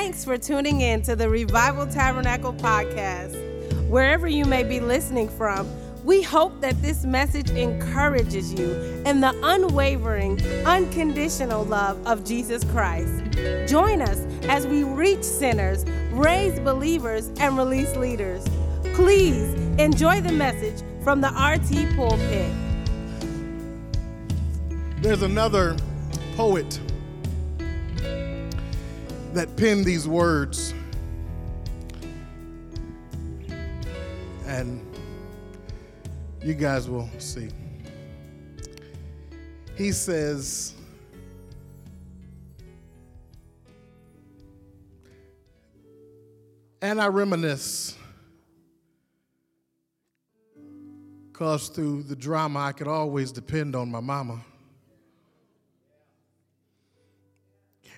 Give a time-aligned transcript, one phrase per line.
[0.00, 3.34] Thanks for tuning in to the Revival Tabernacle podcast.
[3.88, 5.68] Wherever you may be listening from,
[6.04, 8.74] we hope that this message encourages you
[9.04, 13.12] in the unwavering, unconditional love of Jesus Christ.
[13.68, 18.46] Join us as we reach sinners, raise believers, and release leaders.
[18.94, 22.52] Please enjoy the message from the RT pulpit.
[25.02, 25.76] There's another
[26.36, 26.78] poet
[29.34, 30.74] that penned these words.
[34.46, 34.84] And
[36.42, 37.50] you guys will see.
[39.76, 40.74] He says,
[46.80, 47.96] and I reminisce
[51.30, 54.40] because through the drama I could always depend on my mama.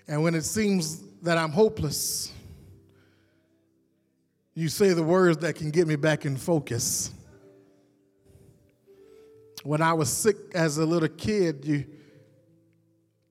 [0.07, 2.33] And when it seems that I'm hopeless,
[4.54, 7.13] you say the words that can get me back in focus.
[9.63, 11.87] When I was sick as a little kid, you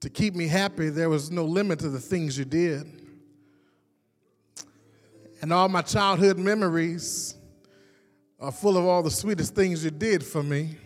[0.01, 2.85] to keep me happy, there was no limit to the things you did.
[5.41, 7.35] And all my childhood memories
[8.39, 10.77] are full of all the sweetest things you did for me.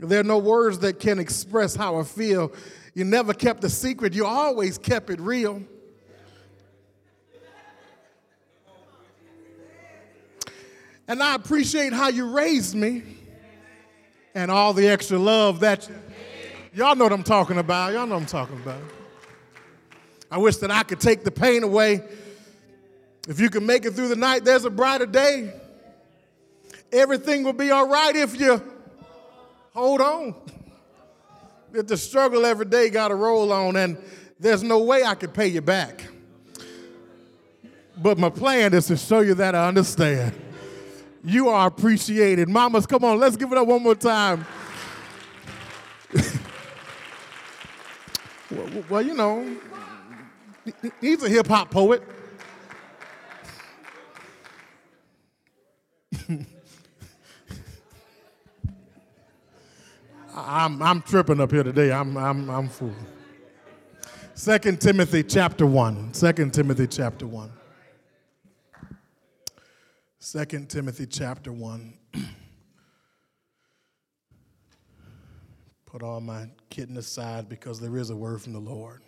[0.00, 2.52] There are no words that can express how I feel.
[2.94, 5.62] You never kept a secret, you always kept it real.
[11.06, 13.02] And I appreciate how you raised me
[14.32, 15.96] and all the extra love that you,
[16.72, 17.92] y'all know what I'm talking about.
[17.92, 18.80] Y'all know what I'm talking about.
[20.30, 22.04] I wish that I could take the pain away.
[23.28, 25.52] If you can make it through the night, there's a brighter day.
[26.92, 28.62] Everything will be all right if you
[29.74, 30.34] hold on.
[31.72, 33.96] That the struggle every day got to roll on, and
[34.38, 36.06] there's no way I could pay you back.
[37.96, 40.32] But my plan is to show you that I understand.
[41.22, 42.48] You are appreciated.
[42.48, 44.46] Mamas, come on, let's give it up one more time.
[48.50, 49.56] well, well, you know,
[51.00, 52.02] he's a hip hop poet.
[60.34, 61.92] I'm, I'm tripping up here today.
[61.92, 62.94] I'm, I'm, I'm fool.
[64.36, 66.12] 2 Timothy chapter 1.
[66.12, 67.50] 2 Timothy chapter 1.
[70.20, 71.94] 2 Timothy chapter 1.
[75.86, 79.02] Put all my kidding aside because there is a word from the Lord.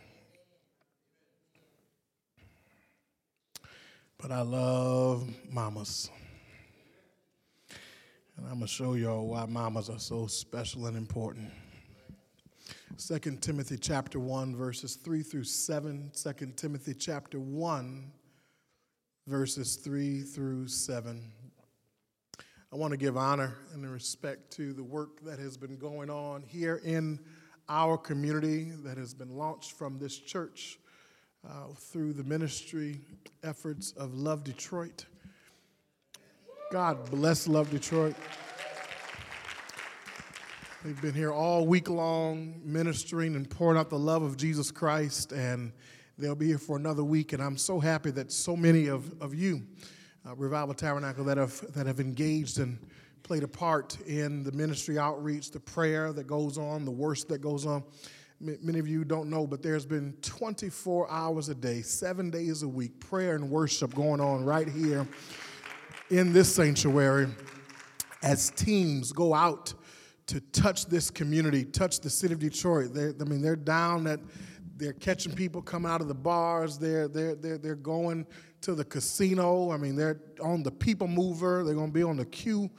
[4.19, 6.11] But I love mamas.
[8.37, 11.51] And I'm going to show y'all why mamas are so special and important.
[12.99, 16.11] 2 Timothy chapter 1 verses 3 through 7.
[16.15, 18.13] 2 Timothy chapter 1
[19.27, 21.23] verses 3 through 7.
[22.73, 26.43] I want to give honor and respect to the work that has been going on
[26.43, 27.21] here in
[27.69, 30.79] our community that has been launched from this church
[31.47, 33.01] uh, through the ministry
[33.43, 35.05] efforts of Love Detroit.
[36.73, 38.17] God bless Love Detroit.
[40.83, 45.33] They've been here all week long ministering and pouring out the love of Jesus Christ,
[45.33, 45.71] and
[46.17, 47.35] they'll be here for another week.
[47.35, 49.65] And I'm so happy that so many of, of you,
[50.27, 52.79] uh, Revival Tabernacle, that have, that have engaged and
[53.23, 57.43] played a part in the ministry outreach, the prayer that goes on, the worship that
[57.43, 57.85] goes on.
[58.41, 62.63] M- many of you don't know, but there's been 24 hours a day, seven days
[62.63, 65.07] a week, prayer and worship going on right here
[66.13, 67.27] in this sanctuary
[68.23, 69.73] as teams go out
[70.27, 72.93] to touch this community, touch the city of Detroit.
[72.93, 74.21] They're, I mean, they're down at,
[74.77, 76.77] they're catching people coming out of the bars.
[76.79, 78.27] They're, they're, they're, they're going
[78.61, 79.71] to the casino.
[79.71, 81.65] I mean, they're on the people mover.
[81.65, 82.71] They're going to be on the queue,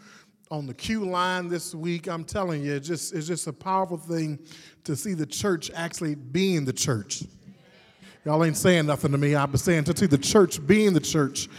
[0.51, 2.07] on the QLine this week.
[2.07, 4.38] I'm telling you, it's just, it's just a powerful thing
[4.83, 7.23] to see the church actually being the church.
[8.25, 9.35] Y'all ain't saying nothing to me.
[9.35, 11.50] I'm saying to see the church being the church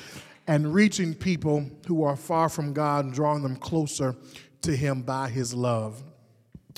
[0.47, 4.17] and reaching people who are far from God and drawing them closer
[4.63, 6.03] to Him by His love.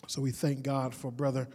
[0.06, 1.48] So we thank God for Brother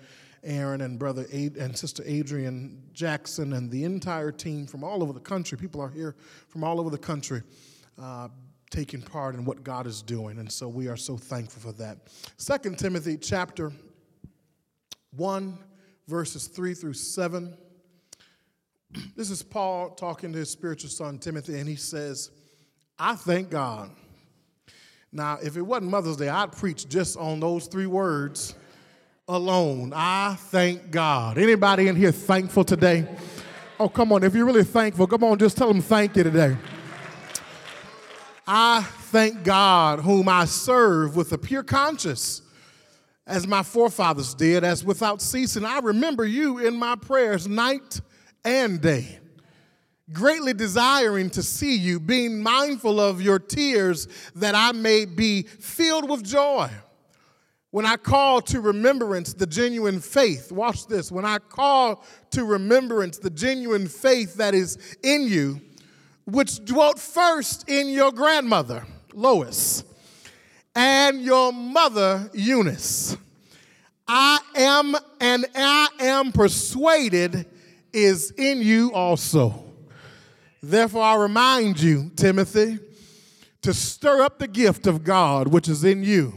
[0.44, 5.20] Aaron and Brother and Sister Adrian Jackson and the entire team from all over the
[5.20, 5.58] country.
[5.58, 6.16] People are here
[6.50, 7.44] from all over the country.
[8.02, 8.28] Uh,
[8.72, 10.40] taking part in what God is doing.
[10.40, 11.98] And so we are so thankful for that.
[12.38, 13.72] Second Timothy chapter
[15.12, 15.58] 1,
[16.08, 17.56] verses 3 through 7.
[19.16, 22.32] This is Paul talking to his spiritual son Timothy, and he says,
[23.00, 23.92] I thank God.
[25.12, 28.56] Now, if it wasn't Mother's Day, I'd preach just on those three words
[29.28, 29.94] alone.
[29.96, 31.38] I thank God.
[31.38, 33.08] Anybody in here thankful today?
[33.80, 34.24] Oh, come on.
[34.24, 36.58] If you're really thankful, come on, just tell them thank you today.
[38.48, 42.42] I thank God, whom I serve with a pure conscience,
[43.28, 45.64] as my forefathers did, as without ceasing.
[45.64, 48.02] I remember you in my prayers night
[48.44, 49.20] and day,
[50.12, 56.10] greatly desiring to see you, being mindful of your tears, that I may be filled
[56.10, 56.70] with joy.
[57.72, 61.10] When I call to remembrance the genuine faith, watch this.
[61.12, 65.62] When I call to remembrance the genuine faith that is in you,
[66.26, 69.86] which dwelt first in your grandmother, Lois,
[70.76, 73.18] and your mother, Eunice.
[74.08, 77.46] I am and I am persuaded
[77.94, 79.64] is in you also.
[80.62, 82.80] Therefore, I remind you, Timothy,
[83.62, 86.34] to stir up the gift of God which is in you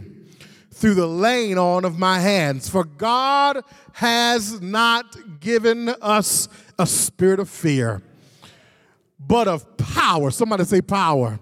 [0.73, 2.69] through the laying on of my hands.
[2.69, 3.62] For God
[3.93, 6.49] has not given us
[6.79, 8.03] a spirit of fear
[9.27, 10.31] but of power.
[10.31, 11.39] Somebody say power.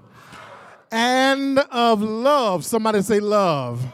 [0.91, 2.64] And of love.
[2.64, 3.85] Somebody say love.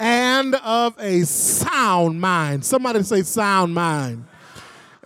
[0.00, 2.64] And of a sound mind.
[2.64, 4.24] Somebody say sound mind.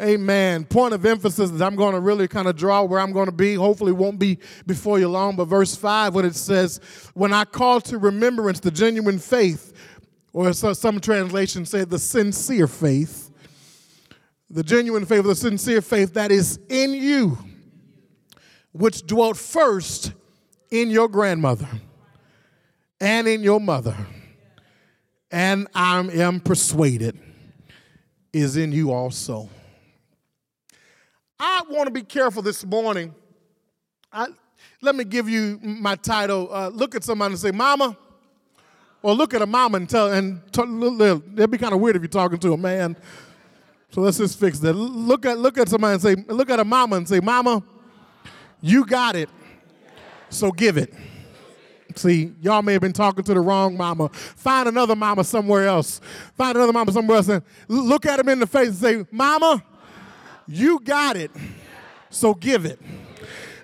[0.00, 0.64] Amen.
[0.64, 3.32] Point of emphasis that I'm going to really kind of draw where I'm going to
[3.32, 3.54] be.
[3.54, 5.34] Hopefully, won't be before you long.
[5.34, 6.80] But verse 5, when it says,
[7.14, 9.72] When I call to remembrance the genuine faith,
[10.32, 13.30] or some translations say the sincere faith,
[14.48, 17.38] the genuine faith, the sincere faith that is in you
[18.72, 20.12] which dwelt first
[20.70, 21.68] in your grandmother
[23.00, 23.96] and in your mother,
[25.30, 27.18] and I am persuaded
[28.32, 29.48] is in you also.
[31.38, 33.14] I want to be careful this morning.
[34.12, 34.26] I,
[34.80, 36.48] let me give you my title.
[36.52, 37.96] Uh, look at somebody and say, Mama.
[39.00, 42.08] Or look at a mama and tell, and it'd be kind of weird if you're
[42.08, 42.96] talking to a man.
[43.90, 44.72] So let's just fix that.
[44.74, 47.62] Look at, look at somebody and say, look at a mama and say, Mama,
[48.60, 49.30] you got it,
[50.30, 50.92] so give it.
[51.94, 54.08] See, y'all may have been talking to the wrong mama.
[54.10, 56.00] Find another mama somewhere else.
[56.34, 59.62] Find another mama somewhere else and look at him in the face and say, Mama,
[60.48, 61.30] you got it,
[62.10, 62.80] so give it.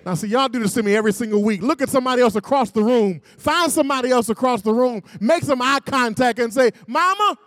[0.05, 1.63] Now, see, y'all do this to me every single week.
[1.63, 3.21] Look at somebody else across the room.
[3.37, 5.01] Find somebody else across the room.
[5.19, 7.37] Make some eye contact and say, Mama,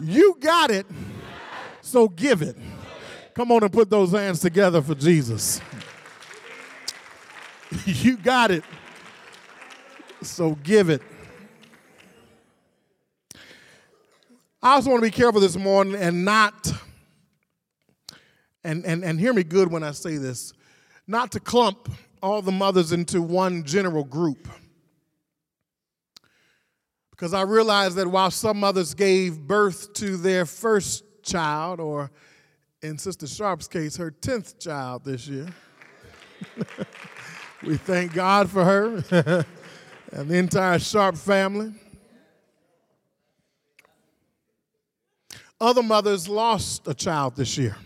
[0.00, 0.86] you got it,
[1.80, 2.56] so give it.
[3.34, 5.60] Come on and put those hands together for Jesus.
[7.84, 8.64] you got it.
[10.22, 11.02] So give it.
[14.62, 16.72] I also want to be careful this morning and not,
[18.66, 20.52] and, and, and hear me good when I say this,
[21.06, 21.88] not to clump
[22.22, 24.48] all the mothers into one general group.
[27.10, 32.10] Because I realize that while some mothers gave birth to their first child, or
[32.82, 35.46] in Sister Sharp's case, her 10th child this year.
[37.62, 39.44] We thank God for her
[40.12, 41.72] and the entire Sharp family.
[45.60, 47.76] Other mothers lost a child this year,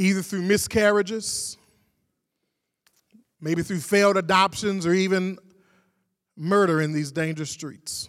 [0.00, 1.58] either through miscarriages,
[3.38, 5.38] maybe through failed adoptions, or even
[6.36, 8.08] murder in these dangerous streets.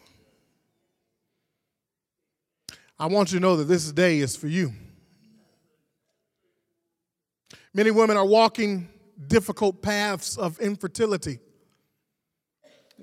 [2.97, 4.71] I want you to know that this day is for you.
[7.73, 8.87] Many women are walking
[9.27, 11.39] difficult paths of infertility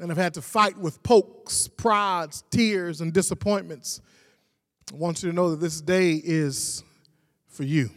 [0.01, 4.01] and have had to fight with pokes, prods, tears, and disappointments.
[4.91, 6.83] I want you to know that this day is
[7.49, 7.91] for you.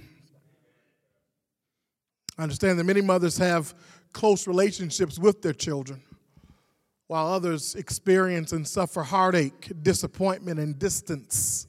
[2.41, 3.75] I understand that many mothers have
[4.13, 6.01] close relationships with their children,
[7.05, 11.67] while others experience and suffer heartache, disappointment, and distance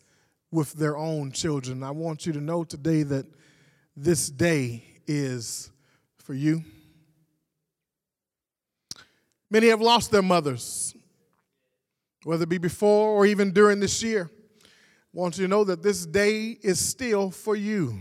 [0.51, 1.83] with their own children.
[1.83, 3.27] I want you to know today that
[3.95, 5.71] this day is
[6.17, 6.65] for you.
[9.51, 10.95] Many have lost their mothers,
[12.25, 14.31] whether it be before or even during this year.
[14.33, 14.69] I
[15.13, 17.99] want you to know that this day is still for you.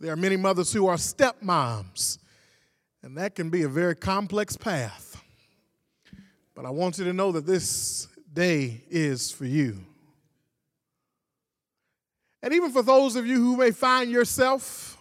[0.00, 2.16] There are many mothers who are stepmoms,
[3.02, 5.22] and that can be a very complex path.
[6.54, 9.84] But I want you to know that this day is for you.
[12.42, 14.96] And even for those of you who may find yourself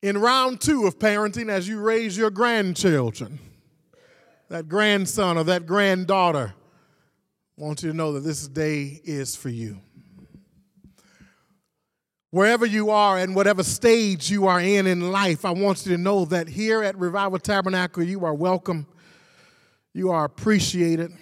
[0.00, 3.38] in round two of parenting as you raise your grandchildren,
[4.48, 6.54] that grandson or that granddaughter,
[7.58, 9.80] I want you to know that this day is for you.
[12.32, 15.98] Wherever you are and whatever stage you are in in life, I want you to
[15.98, 18.86] know that here at Revival Tabernacle, you are welcome,
[19.92, 21.12] you are appreciated,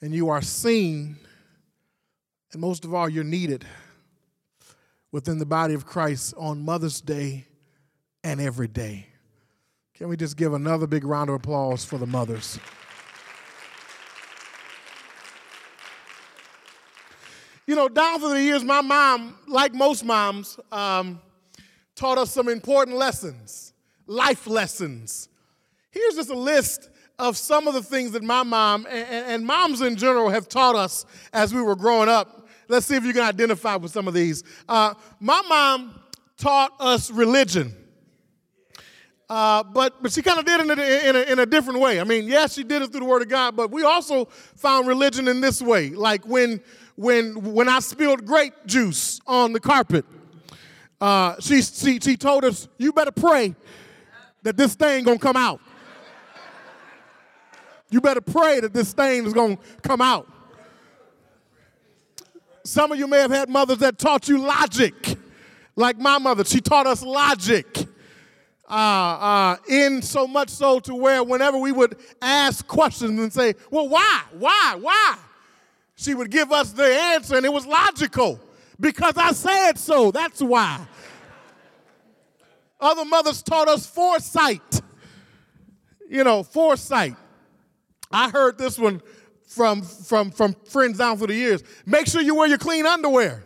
[0.00, 1.16] and you are seen
[2.52, 3.64] And most of all, you're needed
[5.12, 7.46] within the body of Christ on Mother's Day
[8.24, 9.06] and every day.
[9.94, 12.58] Can we just give another big round of applause for the mothers?
[17.66, 21.20] You know, down through the years, my mom, like most moms, um,
[21.94, 23.72] taught us some important lessons,
[24.06, 25.30] life lessons.
[25.90, 29.80] Here's just a list of some of the things that my mom and, and, moms
[29.80, 32.48] in general have taught us as we were growing up.
[32.68, 34.42] Let's see if you can identify with some of these.
[34.68, 36.00] Uh, my mom
[36.36, 37.74] taught us religion.
[39.30, 41.80] Uh, but, but she kind of did it in a, in, a, in a different
[41.80, 42.00] way.
[42.00, 44.86] I mean, yes, she did it through the Word of God, but we also found
[44.86, 45.90] religion in this way.
[45.90, 46.60] Like when,
[46.96, 50.04] when, when I spilled grape juice on the carpet,
[51.00, 53.54] uh, she, she, she told us, You better pray
[54.42, 55.60] that this thing gonna come out.
[57.90, 60.28] You better pray that this thing is gonna come out.
[62.64, 64.94] Some of you may have had mothers that taught you logic,
[65.76, 66.44] like my mother.
[66.44, 67.86] She taught us logic.
[68.66, 73.54] Uh, uh, in so much so to where whenever we would ask questions and say,
[73.70, 74.22] Well, why?
[74.38, 74.78] Why?
[74.80, 75.18] Why?
[75.96, 78.40] She would give us the answer, and it was logical
[78.80, 80.10] because I said so.
[80.10, 80.86] That's why.
[82.80, 84.82] Other mothers taught us foresight.
[86.08, 87.14] You know, foresight.
[88.10, 89.00] I heard this one
[89.46, 91.62] from, from, from friends down through the years.
[91.86, 93.44] Make sure you wear your clean underwear.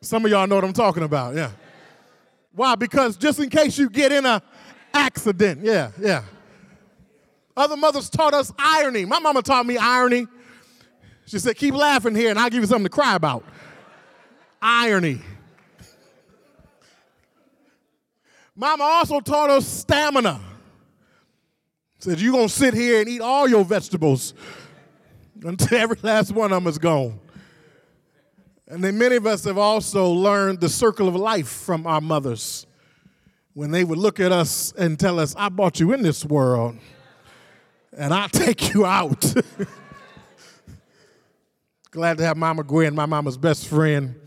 [0.00, 1.50] Some of y'all know what I'm talking about, yeah.
[2.52, 2.74] Why?
[2.74, 4.42] Because just in case you get in a
[4.92, 6.22] accident, yeah, yeah.
[7.56, 9.04] Other mothers taught us irony.
[9.04, 10.26] My mama taught me irony.
[11.26, 13.44] She said, keep laughing here and I'll give you something to cry about.
[14.62, 15.20] Irony.
[18.54, 20.40] Mama also taught us stamina.
[21.98, 24.34] Said, you're going to sit here and eat all your vegetables
[25.42, 27.18] until every last one of them is gone.
[28.68, 32.66] And then many of us have also learned the circle of life from our mothers
[33.52, 36.76] when they would look at us and tell us, I brought you in this world
[37.96, 39.34] and I'll take you out.
[41.96, 44.20] Glad to have Mama Gwen, my mama's best friend,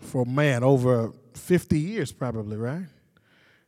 [0.00, 2.86] for man, over 50 years probably, right?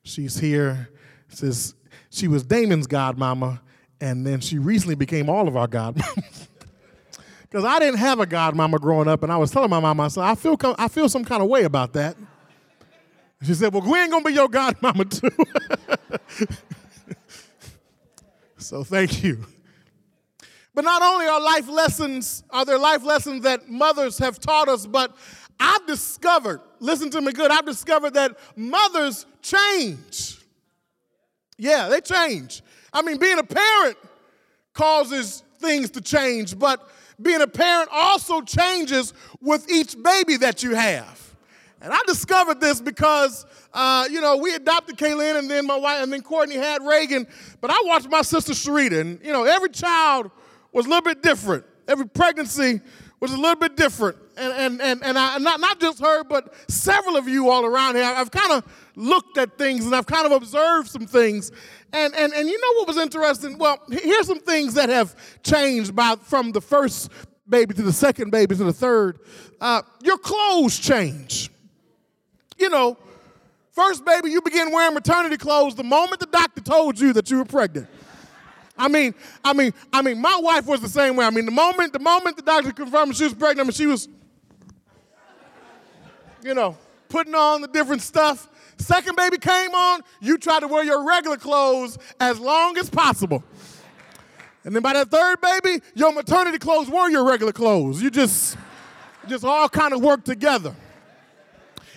[0.04, 0.88] She's here.
[1.28, 1.74] Says
[2.08, 3.60] she was Damon's godmama,
[4.00, 6.48] and then she recently became all of our godmamas.
[7.42, 10.08] Because I didn't have a godmama growing up, and I was telling my mama, I
[10.08, 12.16] said, I feel, I feel some kind of way about that.
[13.42, 15.10] She said, Well, Gwen gonna be your godmama
[16.40, 16.46] too.
[18.56, 19.44] so thank you.
[20.74, 24.86] But not only are life lessons, are there life lessons that mothers have taught us,
[24.86, 25.14] but
[25.60, 30.38] I've discovered, listen to me good, I've discovered that mothers change.
[31.58, 32.62] Yeah, they change.
[32.92, 33.96] I mean, being a parent
[34.72, 36.88] causes things to change, but
[37.20, 41.20] being a parent also changes with each baby that you have.
[41.82, 46.02] And I discovered this because, uh, you know, we adopted Kaylin and then my wife,
[46.02, 47.26] and then Courtney had Reagan.
[47.60, 50.30] But I watched my sister Sharita, and, you know, every child
[50.72, 51.64] was a little bit different.
[51.88, 52.80] Every pregnancy
[53.20, 54.16] was a little bit different.
[54.36, 57.94] And, and, and, and I, not, not just her, but several of you all around
[57.94, 58.64] here, I've kind of
[58.96, 61.52] looked at things and I've kind of observed some things.
[61.92, 63.58] And, and, and you know what was interesting?
[63.58, 67.10] Well, here's some things that have changed by, from the first
[67.48, 69.18] baby to the second baby to the third.
[69.60, 71.50] Uh, your clothes change.
[72.58, 72.96] You know,
[73.72, 77.38] first baby, you begin wearing maternity clothes the moment the doctor told you that you
[77.38, 77.88] were pregnant.
[78.76, 79.14] I mean,
[79.44, 81.26] I mean, I mean, my wife was the same way.
[81.26, 83.86] I mean, the moment, the moment the doctor confirmed she was pregnant, I mean, she
[83.86, 84.08] was,
[86.42, 86.76] you know,
[87.08, 88.48] putting on the different stuff.
[88.78, 93.44] Second baby came on, you tried to wear your regular clothes as long as possible.
[94.64, 98.02] And then by that third baby, your maternity clothes were your regular clothes.
[98.02, 98.56] You just,
[99.28, 100.74] just all kind of work together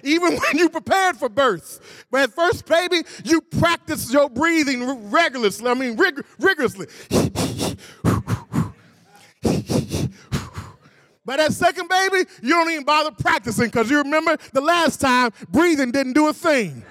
[0.06, 2.06] even when you prepared for birth.
[2.12, 5.52] But at first, baby, you practice your breathing regularly.
[5.66, 6.88] I mean, rig- rigorously.
[11.26, 15.32] But that second baby, you don't even bother practicing because you remember the last time
[15.50, 16.84] breathing didn't do a thing.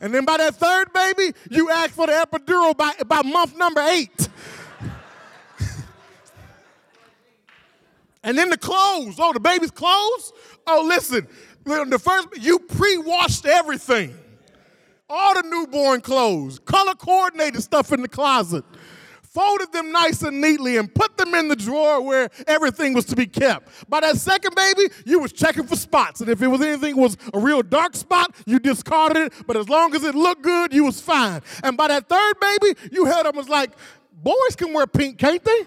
[0.00, 3.80] And then by that third baby, you ask for the epidural by, by month number
[3.80, 4.27] eight.
[8.22, 9.16] And then the clothes.
[9.18, 10.32] Oh, the baby's clothes?
[10.66, 11.26] Oh, listen,
[11.64, 14.14] the first, you pre washed everything.
[15.10, 18.62] All the newborn clothes, color coordinated stuff in the closet,
[19.22, 23.16] folded them nice and neatly, and put them in the drawer where everything was to
[23.16, 23.88] be kept.
[23.88, 26.20] By that second baby, you was checking for spots.
[26.20, 29.32] And if it was anything was a real dark spot, you discarded it.
[29.46, 31.40] But as long as it looked good, you was fine.
[31.62, 33.70] And by that third baby, you held them was like,
[34.22, 35.66] boys can wear pink, can't they?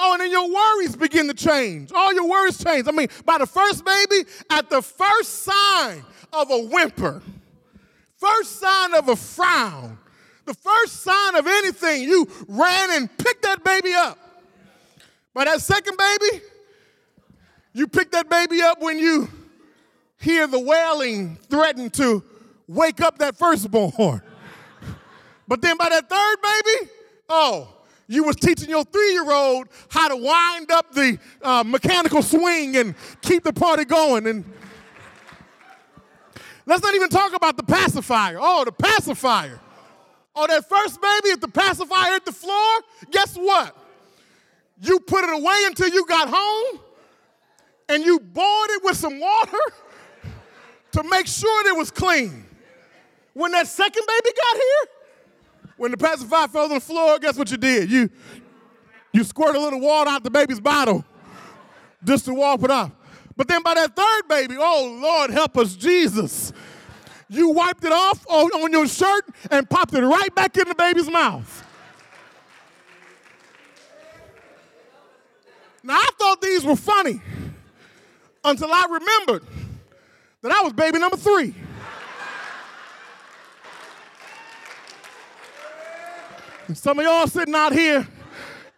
[0.00, 1.90] Oh, and then your worries begin to change.
[1.92, 2.86] All your worries change.
[2.86, 7.20] I mean, by the first baby, at the first sign of a whimper,
[8.16, 9.98] first sign of a frown,
[10.44, 14.18] the first sign of anything, you ran and picked that baby up.
[15.34, 16.44] By that second baby,
[17.72, 19.28] you pick that baby up when you
[20.20, 22.22] hear the wailing threaten to
[22.68, 24.22] wake up that firstborn.
[25.48, 26.90] But then by that third baby,
[27.30, 27.77] oh,
[28.08, 33.44] you was teaching your three-year-old how to wind up the uh, mechanical swing and keep
[33.44, 34.26] the party going.
[34.26, 34.44] And
[36.66, 38.38] let's not even talk about the pacifier.
[38.40, 39.60] Oh, the pacifier.
[40.34, 43.76] Oh, that first baby, if the pacifier hit the floor, guess what?
[44.80, 46.80] You put it away until you got home,
[47.88, 49.58] and you boiled it with some water
[50.92, 52.46] to make sure it was clean.
[53.34, 54.97] When that second baby got here,
[55.78, 57.90] when the pacifier fell on the floor, guess what you did?
[57.90, 58.10] You,
[59.12, 61.04] you squirt a little water out the baby's bottle
[62.04, 62.90] just to walk it off.
[63.36, 66.52] But then by that third baby, oh Lord, help us, Jesus.
[67.28, 70.74] You wiped it off on, on your shirt and popped it right back in the
[70.74, 71.64] baby's mouth.
[75.84, 77.20] Now I thought these were funny
[78.44, 79.46] until I remembered
[80.42, 81.54] that I was baby number three.
[86.74, 88.06] Some of y'all sitting out here,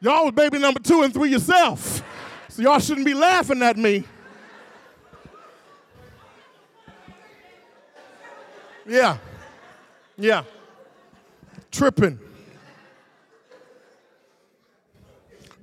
[0.01, 2.03] y'all was baby number two and three yourself.
[2.49, 4.05] So y'all shouldn't be laughing at me.
[8.87, 9.19] Yeah.
[10.17, 10.45] Yeah.
[11.71, 12.19] Tripping.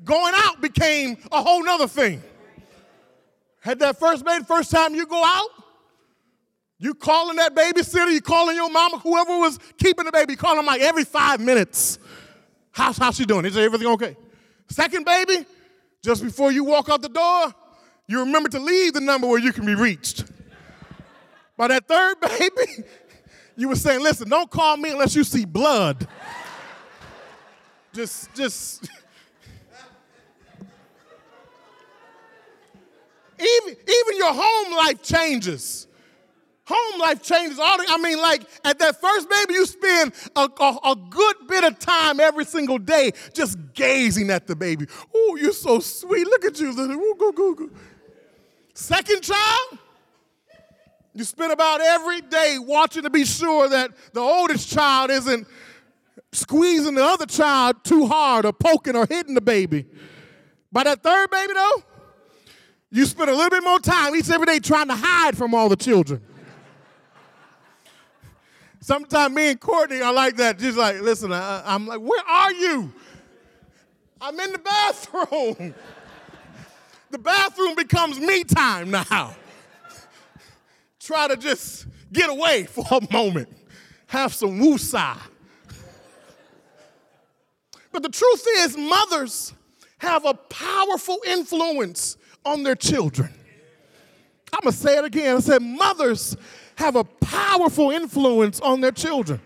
[0.06, 2.24] Going out became a whole nother thing.
[3.60, 5.50] Had that first baby, first time you go out,
[6.80, 10.66] you calling that babysitter, you calling your mama, whoever was keeping the baby, calling them
[10.66, 11.98] like every five minutes.
[12.72, 13.46] How's, how's she doing?
[13.46, 14.16] Is everything okay?
[14.70, 15.46] Second baby,
[16.04, 17.54] just before you walk out the door,
[18.08, 20.26] you remember to leave the number where you can be reached.
[21.58, 22.84] By that third baby,
[23.56, 26.08] you were saying, listen, don't call me unless you see blood.
[27.94, 28.88] just, just.
[33.40, 35.88] even, even your home life changes.
[36.68, 40.50] Home life changes all the, I mean, like at that first baby, you spend a,
[40.60, 44.86] a, a, good bit of time every single day just gazing at the baby.
[45.16, 46.28] Oh, you're so sweet.
[46.28, 46.72] Look at you.
[46.72, 47.70] Ooh, go, go, go.
[48.74, 49.80] Second child,
[51.14, 55.48] you spend about every day watching to be sure that the oldest child isn't
[56.34, 59.86] squeezing the other child too hard or poking or hitting the baby.
[60.70, 61.84] By that third baby, though,
[62.92, 65.70] you spend a little bit more time each every day trying to hide from all
[65.70, 66.22] the children.
[68.88, 70.58] Sometimes me and Courtney are like that.
[70.58, 72.94] Just like, listen, I, am like, where are you?
[74.22, 75.76] I'm in the bathroom.
[77.12, 79.36] the bathroom becomes me time now.
[81.02, 83.50] Try to just get away for a moment,
[84.06, 85.18] have some woosah.
[87.92, 89.54] But the truth is, mothers
[89.98, 93.34] have a powerful influence on their children.
[94.54, 95.36] I'm gonna say it again.
[95.36, 96.38] I said, mothers
[96.78, 99.42] have a powerful influence on their children.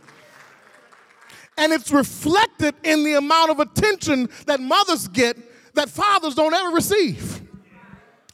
[1.58, 5.38] And it's reflected in the amount of attention that mothers get
[5.74, 7.42] that fathers don't ever receive.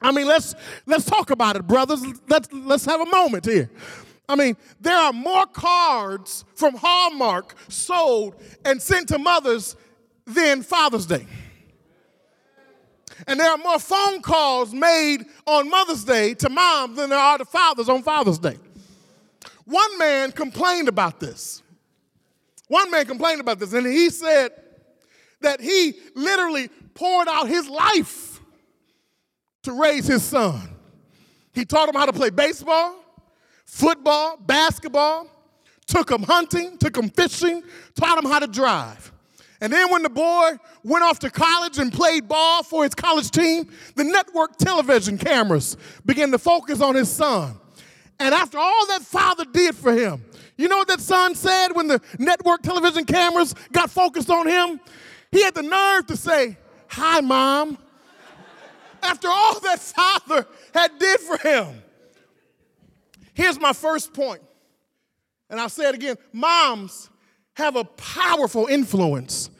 [0.02, 0.56] I mean, let's
[0.86, 2.04] let's talk about it, brothers.
[2.28, 3.70] Let's let's have a moment here.
[4.30, 9.76] I mean, there are more cards from Hallmark sold and sent to mothers
[10.26, 11.26] than Father's Day.
[13.26, 17.38] And there are more phone calls made on Mother's Day to moms than there are
[17.38, 18.58] to fathers on Father's Day.
[19.68, 21.62] One man complained about this.
[22.70, 24.52] One man complained about this, and he said
[25.42, 28.40] that he literally poured out his life
[29.64, 30.70] to raise his son.
[31.54, 32.96] He taught him how to play baseball,
[33.66, 35.28] football, basketball,
[35.86, 37.62] took him hunting, took him fishing,
[37.94, 39.12] taught him how to drive.
[39.60, 40.52] And then when the boy
[40.84, 45.76] went off to college and played ball for his college team, the network television cameras
[46.06, 47.60] began to focus on his son.
[48.20, 50.24] And after all that father did for him,
[50.58, 54.80] you know what that son said when the network television cameras got focused on him?
[55.32, 56.58] He had the nerve to say,
[56.90, 57.78] Hi, mom.
[59.04, 61.84] after all that father had did for him.
[63.34, 64.42] Here's my first point,
[65.50, 67.10] and I'll say it again moms
[67.54, 69.52] have a powerful influence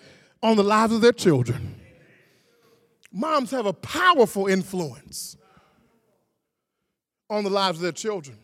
[0.41, 1.76] on the lives of their children.
[3.12, 5.38] Moms have a powerful influence
[7.30, 8.38] on the lives of their children.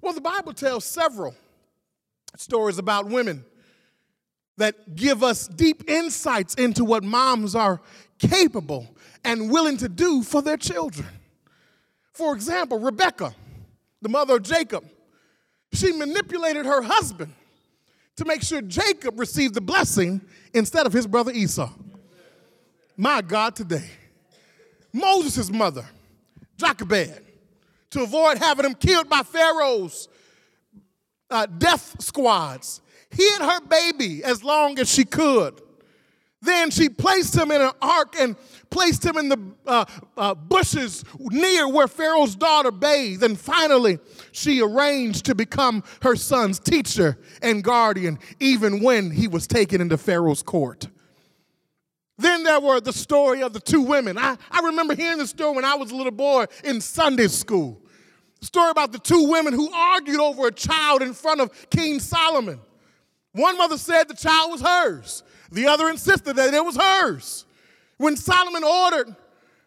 [0.00, 1.34] Well, the Bible tells several
[2.36, 3.44] stories about women
[4.56, 7.80] that give us deep insights into what moms are
[8.18, 8.86] capable
[9.24, 11.08] and willing to do for their children.
[12.12, 13.34] For example, Rebecca,
[14.02, 14.84] the mother of Jacob,
[15.72, 17.32] she manipulated her husband
[18.16, 20.20] to make sure Jacob received the blessing
[20.52, 21.70] instead of his brother Esau.
[22.96, 23.88] My God, today.
[24.92, 25.86] Moses' mother,
[26.56, 27.22] Jochebed,
[27.90, 30.08] to avoid having him killed by Pharaoh's
[31.30, 35.60] uh, death squads, hid her baby as long as she could.
[36.42, 38.34] Then she placed him in an ark and
[38.70, 39.84] placed him in the uh,
[40.16, 43.22] uh, bushes near where Pharaoh's daughter bathed.
[43.22, 43.98] And finally,
[44.32, 49.98] she arranged to become her son's teacher and guardian, even when he was taken into
[49.98, 50.88] Pharaoh's court.
[52.16, 54.16] Then there were the story of the two women.
[54.16, 57.79] I, I remember hearing the story when I was a little boy in Sunday school.
[58.42, 62.60] Story about the two women who argued over a child in front of King Solomon.
[63.32, 65.22] One mother said the child was hers,
[65.52, 67.44] the other insisted that it was hers.
[67.98, 69.14] When Solomon ordered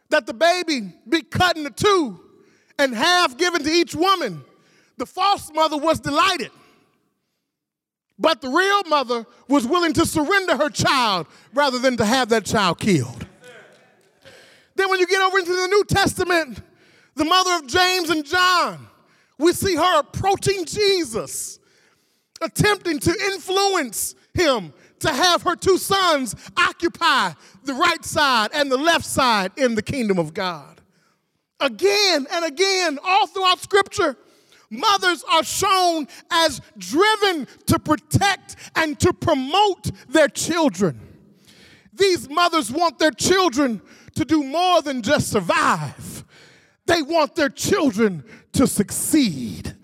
[0.10, 2.20] that the baby be cut into two
[2.80, 4.44] and half given to each woman,
[4.98, 6.52] the false mother was delighted.
[8.18, 12.46] But the real mother was willing to surrender her child rather than to have that
[12.46, 13.28] child killed.
[14.76, 16.62] Then, when you get over into the New Testament,
[17.16, 18.88] the mother of James and John,
[19.38, 21.60] we see her approaching Jesus,
[22.42, 28.78] attempting to influence him to have her two sons occupy the right side and the
[28.78, 30.82] left side in the kingdom of God.
[31.60, 34.18] Again and again, all throughout Scripture,
[34.70, 41.00] mothers are shown as driven to protect and to promote their children.
[41.94, 43.82] These mothers want their children
[44.16, 46.13] to do more than just survive,
[46.86, 49.76] they want their children to succeed.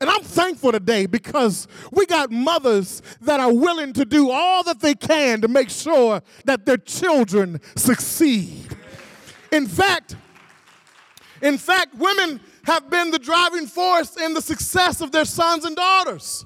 [0.00, 4.80] And I'm thankful today because we got mothers that are willing to do all that
[4.80, 8.76] they can to make sure that their children succeed.
[9.50, 10.16] In fact,
[11.42, 15.74] in fact, women have been the driving force in the success of their sons and
[15.74, 16.44] daughters.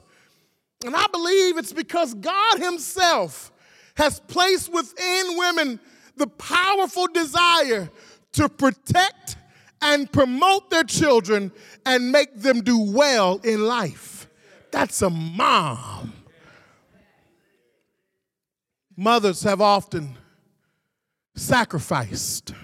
[0.84, 3.52] And I believe it's because God Himself
[3.96, 5.80] has placed within women
[6.16, 7.90] the powerful desire
[8.32, 9.36] to protect
[9.82, 11.52] and promote their children
[11.84, 14.28] and make them do well in life.
[14.70, 16.14] That's a mom.
[18.96, 20.16] Mothers have often
[21.34, 22.54] sacrificed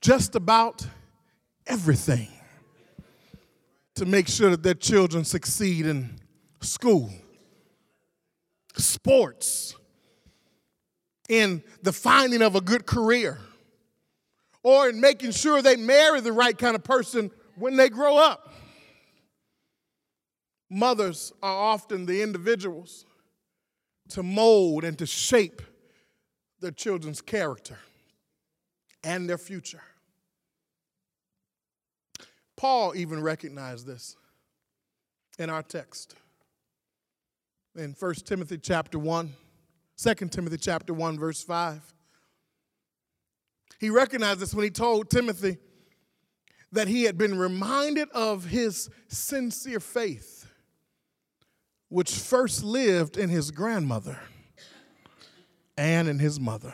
[0.00, 0.86] just about
[1.66, 2.28] everything
[3.94, 6.18] to make sure that their children succeed in
[6.60, 7.10] school,
[8.76, 9.76] sports,
[11.28, 13.38] in the finding of a good career,
[14.64, 18.52] or in making sure they marry the right kind of person when they grow up.
[20.68, 23.04] Mothers are often the individuals
[24.08, 25.62] to mold and to shape
[26.60, 27.78] their children's character
[29.04, 29.82] and their future.
[32.56, 34.16] Paul even recognized this
[35.38, 36.14] in our text.
[37.76, 39.32] In 1 Timothy chapter 1,
[39.96, 41.93] 2 Timothy chapter 1, verse 5.
[43.84, 45.58] He recognized this when he told Timothy
[46.72, 50.50] that he had been reminded of his sincere faith,
[51.90, 54.18] which first lived in his grandmother
[55.76, 56.72] and in his mother.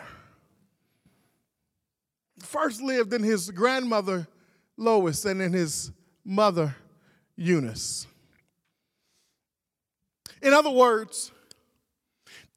[2.39, 4.29] First lived in his grandmother
[4.77, 5.91] Lois and in his
[6.25, 6.77] mother
[7.35, 8.07] Eunice.
[10.41, 11.33] In other words,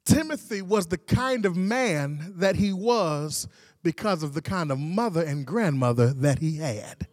[0.05, 3.47] Timothy was the kind of man that he was
[3.83, 7.07] because of the kind of mother and grandmother that he had.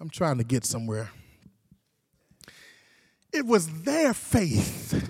[0.00, 1.10] I'm trying to get somewhere.
[3.32, 5.08] It was their faith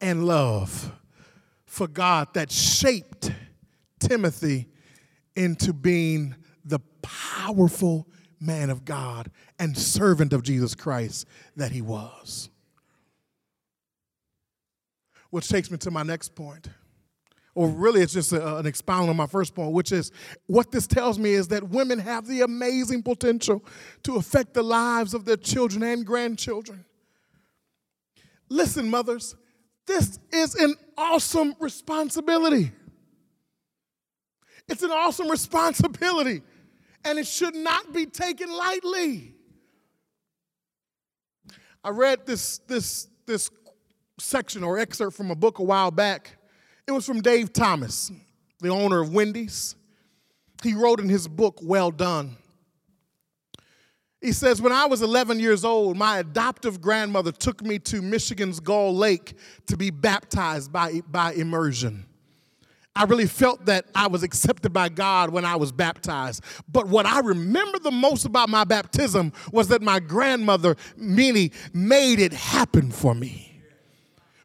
[0.00, 0.92] and love
[1.66, 3.32] for God that shaped
[3.98, 4.68] Timothy
[5.36, 8.08] into being the powerful
[8.40, 12.50] man of God and servant of Jesus Christ that he was.
[15.30, 16.68] Which takes me to my next point.
[17.54, 20.12] Or really, it's just a, an expound on my first point, which is
[20.46, 23.64] what this tells me is that women have the amazing potential
[24.04, 26.84] to affect the lives of their children and grandchildren.
[28.48, 29.36] Listen, mothers,
[29.86, 32.72] this is an awesome responsibility.
[34.68, 36.42] It's an awesome responsibility,
[37.04, 39.34] and it should not be taken lightly.
[41.82, 43.50] I read this, this, this
[44.20, 46.36] section or excerpt from a book a while back.
[46.86, 48.10] It was from Dave Thomas,
[48.60, 49.76] the owner of Wendy's.
[50.62, 52.36] He wrote in his book, Well Done.
[54.20, 58.60] He says, When I was 11 years old, my adoptive grandmother took me to Michigan's
[58.60, 59.34] Gull Lake
[59.66, 62.06] to be baptized by, by immersion.
[62.94, 66.42] I really felt that I was accepted by God when I was baptized.
[66.70, 72.18] But what I remember the most about my baptism was that my grandmother, Minnie, made
[72.18, 73.49] it happen for me.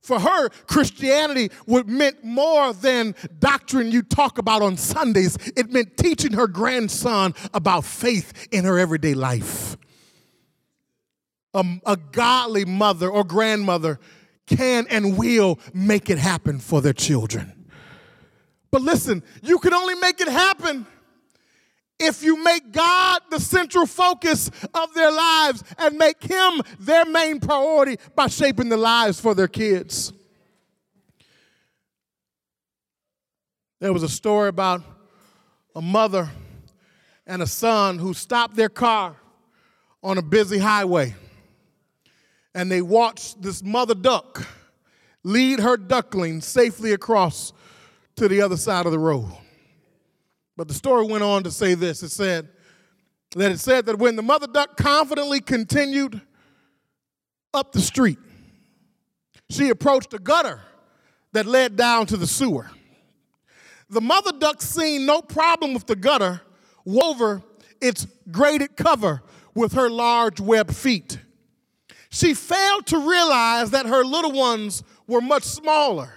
[0.06, 5.36] For her, Christianity would meant more than doctrine you talk about on Sundays.
[5.58, 9.78] It meant teaching her grandson about faith in her everyday life.
[11.56, 14.00] A, a godly mother or grandmother
[14.46, 17.66] can and will make it happen for their children.
[18.70, 20.86] But listen, you can only make it happen
[22.00, 27.40] if you make God the central focus of their lives and make Him their main
[27.40, 30.12] priority by shaping the lives for their kids.
[33.80, 34.82] There was a story about
[35.76, 36.30] a mother
[37.28, 39.16] and a son who stopped their car
[40.02, 41.16] on a busy highway
[42.56, 44.48] and they watched this mother duck
[45.24, 47.52] lead her duckling safely across
[48.16, 49.30] to the other side of the road.
[50.58, 52.50] But the story went on to say this it said
[53.36, 56.22] that it said that when the mother duck confidently continued
[57.54, 58.20] up the street,
[59.50, 60.62] she approached a gutter
[61.34, 62.70] that led down to the sewer.
[63.90, 66.42] The mother duck seen no problem with the gutter,
[66.88, 67.42] over
[67.82, 69.22] its grated cover
[69.54, 71.20] with her large web feet.
[72.10, 76.14] She failed to realize that her little ones were much smaller.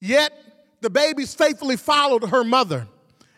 [0.00, 0.32] Yet
[0.80, 2.86] the babies faithfully followed her mother,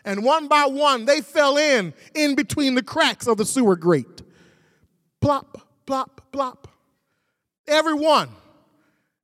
[0.05, 4.21] and one by one they fell in in between the cracks of the sewer grate.
[5.19, 6.67] Plop, plop, plop.
[7.67, 8.29] Everyone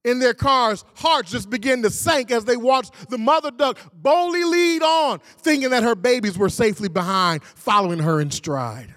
[0.04, 4.44] in their cars, hearts just began to sink as they watched the mother duck boldly
[4.44, 8.94] lead on, thinking that her babies were safely behind, following her in stride.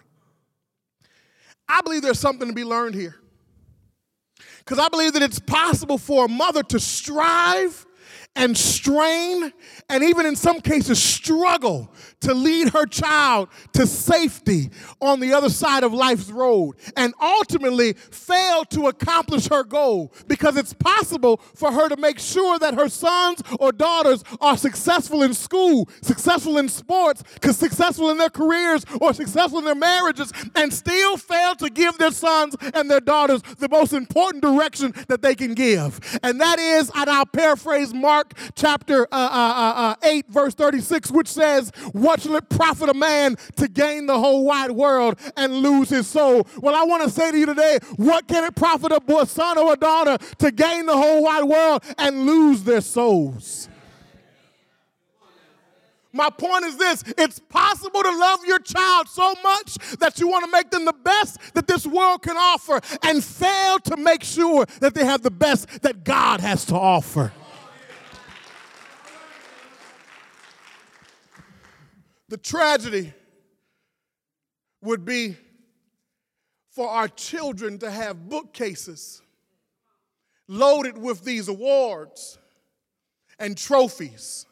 [1.68, 3.16] I believe there's something to be learned here.
[4.58, 7.86] Because I believe that it's possible for a mother to strive
[8.36, 9.52] and strain
[9.88, 15.48] and even in some cases struggle to lead her child to safety on the other
[15.48, 21.72] side of life's road and ultimately fail to accomplish her goal because it's possible for
[21.72, 26.68] her to make sure that her sons or daughters are successful in school, successful in
[26.68, 31.96] sports, successful in their careers or successful in their marriages and still fail to give
[31.98, 36.00] their sons and their daughters the most important direction that they can give.
[36.22, 41.10] And that is, and I'll paraphrase Mark chapter uh, uh, uh, uh, 8, verse 36,
[41.10, 41.72] which says,
[42.10, 46.08] What shall it profit a man to gain the whole wide world and lose his
[46.08, 46.44] soul?
[46.56, 49.56] Well, I want to say to you today, what can it profit a boy, son
[49.58, 53.68] or a daughter to gain the whole wide world and lose their souls?
[56.12, 60.44] My point is this it's possible to love your child so much that you want
[60.46, 64.66] to make them the best that this world can offer and fail to make sure
[64.80, 67.30] that they have the best that God has to offer.
[72.30, 73.12] The tragedy
[74.82, 75.36] would be
[76.70, 79.20] for our children to have bookcases
[80.46, 82.38] loaded with these awards
[83.40, 84.46] and trophies.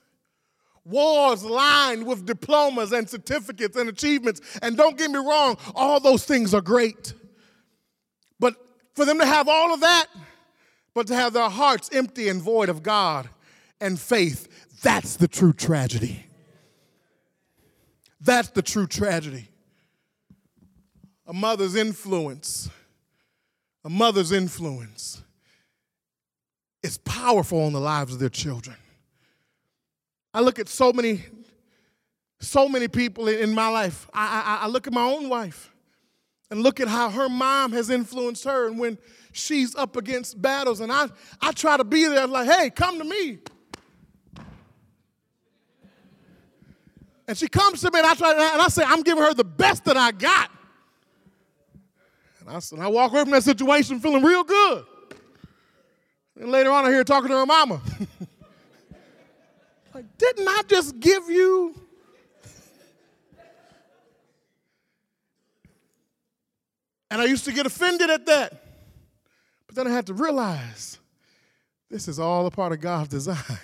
[0.85, 4.41] Walls lined with diplomas and certificates and achievements.
[4.61, 7.15] And don't get me wrong, all those things are great.
[8.41, 8.57] But
[8.95, 10.07] for them to have all of that,
[10.95, 13.29] but to have their hearts empty and void of God
[13.81, 14.49] and faith,
[14.83, 16.28] that's the true tragedy.
[18.21, 19.49] That's the true tragedy.
[21.27, 22.71] A mother's influence,
[23.85, 25.23] a mother's influence
[26.83, 28.77] is powerful on the lives of their children.
[30.33, 31.23] I look at so many,
[32.41, 34.09] so many people in my life.
[34.13, 35.73] I, I, I look at my own wife
[36.51, 38.67] and look at how her mom has influenced her.
[38.67, 38.99] And when
[39.33, 41.09] she's up against battles, and I,
[41.41, 43.39] I try to be there, like, hey, come to me.
[47.29, 49.45] And she comes to me and I try and I say, I'm giving her the
[49.45, 50.51] best that I got.
[52.41, 54.87] And I, and I walk away from that situation feeling real good.
[56.41, 57.83] And later on I hear her talking to her mama.
[59.95, 61.75] like, didn't I just give you?
[67.11, 68.65] And I used to get offended at that.
[69.67, 70.99] But then I had to realize
[71.91, 73.59] this is all a part of God's design.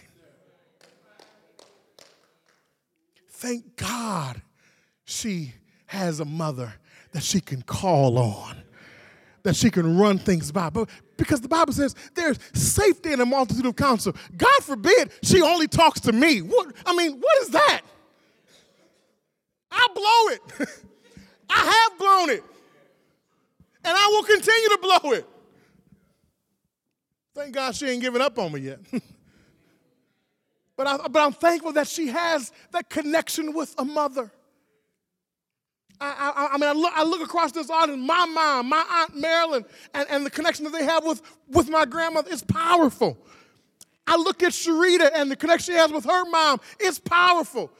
[3.36, 4.40] Thank God
[5.04, 5.54] she
[5.86, 6.72] has a mother
[7.10, 8.56] that she can call on,
[9.42, 10.70] that she can run things by.
[10.70, 14.14] But because the Bible says there's safety in a multitude of counsel.
[14.36, 16.42] God forbid she only talks to me.
[16.42, 17.82] What, I mean, what is that?
[19.70, 20.68] I blow it.
[21.50, 22.44] I have blown it.
[23.84, 25.28] And I will continue to blow it.
[27.34, 28.78] Thank God she ain't giving up on me yet.
[30.76, 34.30] but, I, but I'm thankful that she has that connection with a mother.
[36.00, 39.16] I, I, I, mean, I look, I look across this audience, my mom, my Aunt
[39.16, 43.16] Marilyn, and, and the connection that they have with, with my grandmother is powerful.
[44.06, 47.70] I look at Sharita and the connection she has with her mom, it's powerful.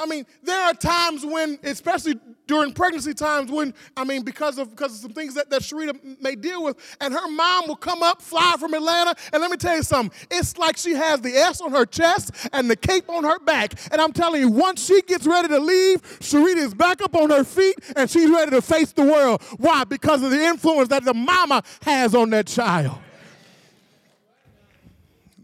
[0.00, 4.70] I mean, there are times when, especially during pregnancy times, when, I mean, because of,
[4.70, 8.02] because of some things that, that Sharita may deal with, and her mom will come
[8.02, 11.32] up, fly from Atlanta, and let me tell you something, it's like she has the
[11.34, 13.74] S on her chest and the cape on her back.
[13.92, 17.28] And I'm telling you, once she gets ready to leave, Sharita is back up on
[17.28, 19.42] her feet and she's ready to face the world.
[19.58, 19.84] Why?
[19.84, 22.98] Because of the influence that the mama has on that child.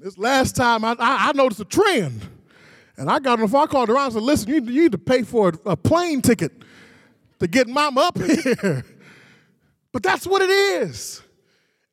[0.01, 2.27] This last time, I, I, I noticed a trend.
[2.97, 4.93] And I got on the phone, I called around and said, listen, you, you need
[4.93, 6.53] to pay for a, a plane ticket
[7.41, 8.85] to get mama up here.
[9.93, 11.23] but that's what it is.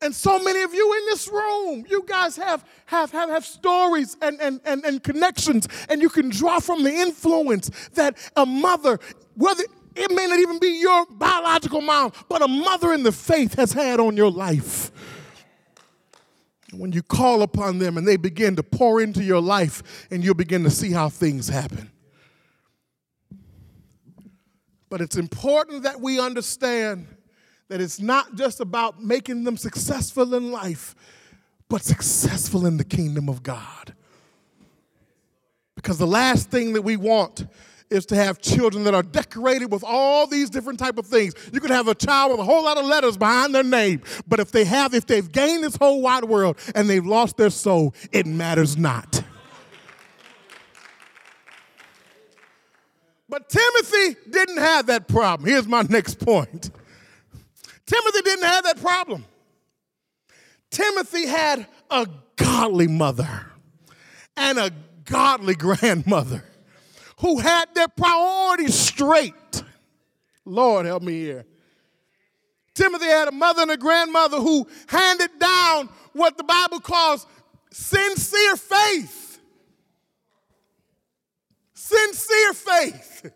[0.00, 4.16] And so many of you in this room, you guys have, have, have, have stories
[4.20, 8.98] and, and, and, and connections, and you can draw from the influence that a mother,
[9.34, 9.62] whether
[9.94, 13.72] it may not even be your biological mom, but a mother in the faith has
[13.72, 14.90] had on your life
[16.78, 20.34] when you call upon them and they begin to pour into your life and you'll
[20.34, 21.90] begin to see how things happen.
[24.88, 27.06] But it's important that we understand
[27.68, 30.94] that it's not just about making them successful in life,
[31.68, 33.94] but successful in the kingdom of God.
[35.74, 37.46] Because the last thing that we want
[37.94, 41.34] is to have children that are decorated with all these different type of things.
[41.52, 44.40] You could have a child with a whole lot of letters behind their name, but
[44.40, 47.94] if they have, if they've gained this whole wide world and they've lost their soul,
[48.12, 49.22] it matters not.
[53.28, 55.48] But Timothy didn't have that problem.
[55.48, 56.70] Here's my next point.
[57.86, 59.24] Timothy didn't have that problem.
[60.70, 63.46] Timothy had a godly mother
[64.36, 64.70] and a
[65.04, 66.44] godly grandmother
[67.20, 69.34] who had their priorities straight.
[70.44, 71.46] Lord, help me here.
[72.74, 77.26] Timothy had a mother and a grandmother who handed down what the Bible calls
[77.70, 79.38] sincere faith.
[81.74, 83.32] Sincere faith.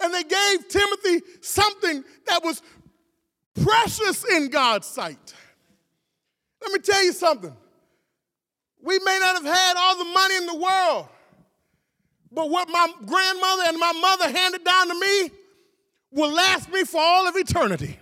[0.00, 2.60] And they gave Timothy something that was
[3.62, 5.34] precious in God's sight.
[6.60, 7.54] Let me tell you something.
[8.82, 11.08] We may not have had all the money in the world,
[12.34, 15.30] but what my grandmother and my mother handed down to me
[16.10, 17.98] will last me for all of eternity.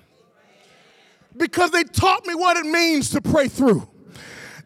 [1.37, 3.89] Because they taught me what it means to pray through.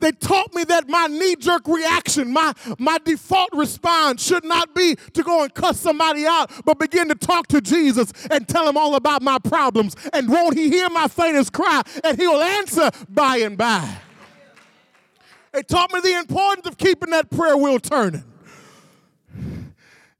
[0.01, 4.97] They taught me that my knee jerk reaction, my, my default response should not be
[5.15, 8.77] to go and cuss somebody out, but begin to talk to Jesus and tell him
[8.77, 9.97] all about my problems.
[10.13, 11.83] And won't he hear my faintest cry?
[12.05, 13.99] And he will answer by and by.
[15.53, 18.25] They taught me the importance of keeping that prayer wheel turning.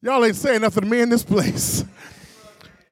[0.03, 1.85] Y'all ain't saying nothing to me in this place.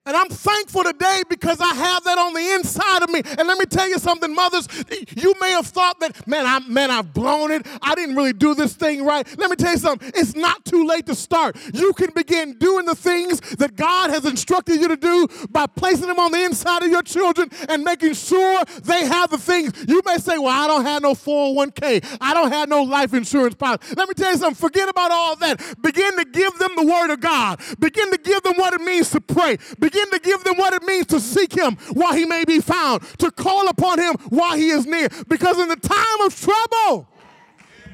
[0.07, 3.23] And I'm thankful today because I have that on the inside of me.
[3.39, 4.69] And let me tell you something, mothers,
[5.17, 7.67] you may have thought that, man, I man, I've blown it.
[7.81, 9.27] I didn't really do this thing right.
[9.39, 10.13] Let me tell you something.
[10.15, 11.57] It's not too late to start.
[11.73, 16.09] You can begin doing the things that God has instructed you to do by placing
[16.09, 19.73] them on the inside of your children and making sure they have the things.
[19.89, 22.19] You may say, well, I don't have no 401k.
[22.21, 23.95] I don't have no life insurance policy.
[23.97, 24.55] Let me tell you something.
[24.55, 25.81] Forget about all that.
[25.81, 27.63] Begin to give them the word of God.
[27.79, 29.57] Begin to give them what it means to pray.
[29.79, 32.61] Begin begin to give them what it means to seek him while he may be
[32.61, 35.09] found, to call upon him while he is near.
[35.29, 37.09] Because in the time of trouble,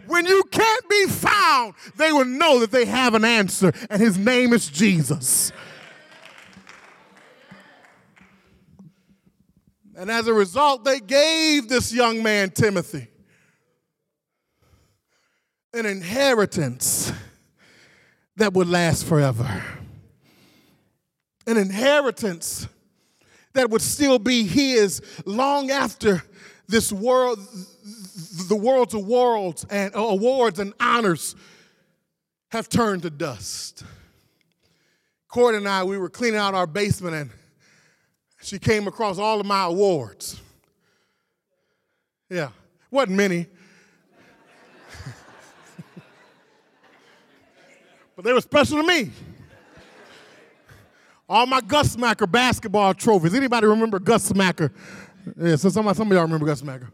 [0.07, 4.17] when you can't be found, they will know that they have an answer, and his
[4.17, 5.53] name is Jesus.
[9.95, 13.09] And as a result, they gave this young man, Timothy,
[15.75, 17.13] an inheritance
[18.37, 19.80] that would last forever
[21.47, 22.69] an inheritance
[23.53, 26.23] that would still be his long after
[26.69, 27.39] this world,
[28.49, 31.35] the world's awards and uh, awards and honors
[32.51, 33.85] have turned to dust.
[35.29, 37.31] Court and I, we were cleaning out our basement and
[38.43, 40.41] she came across all of my awards.
[42.29, 42.51] Yeah,
[42.91, 43.47] wasn't many.
[48.17, 49.11] but they were special to me.
[51.31, 53.35] All my Gus Macker basketball trophies.
[53.35, 54.73] Anybody remember Gus Macker?
[55.41, 56.91] Yeah, so some, some of y'all remember Gus Macker.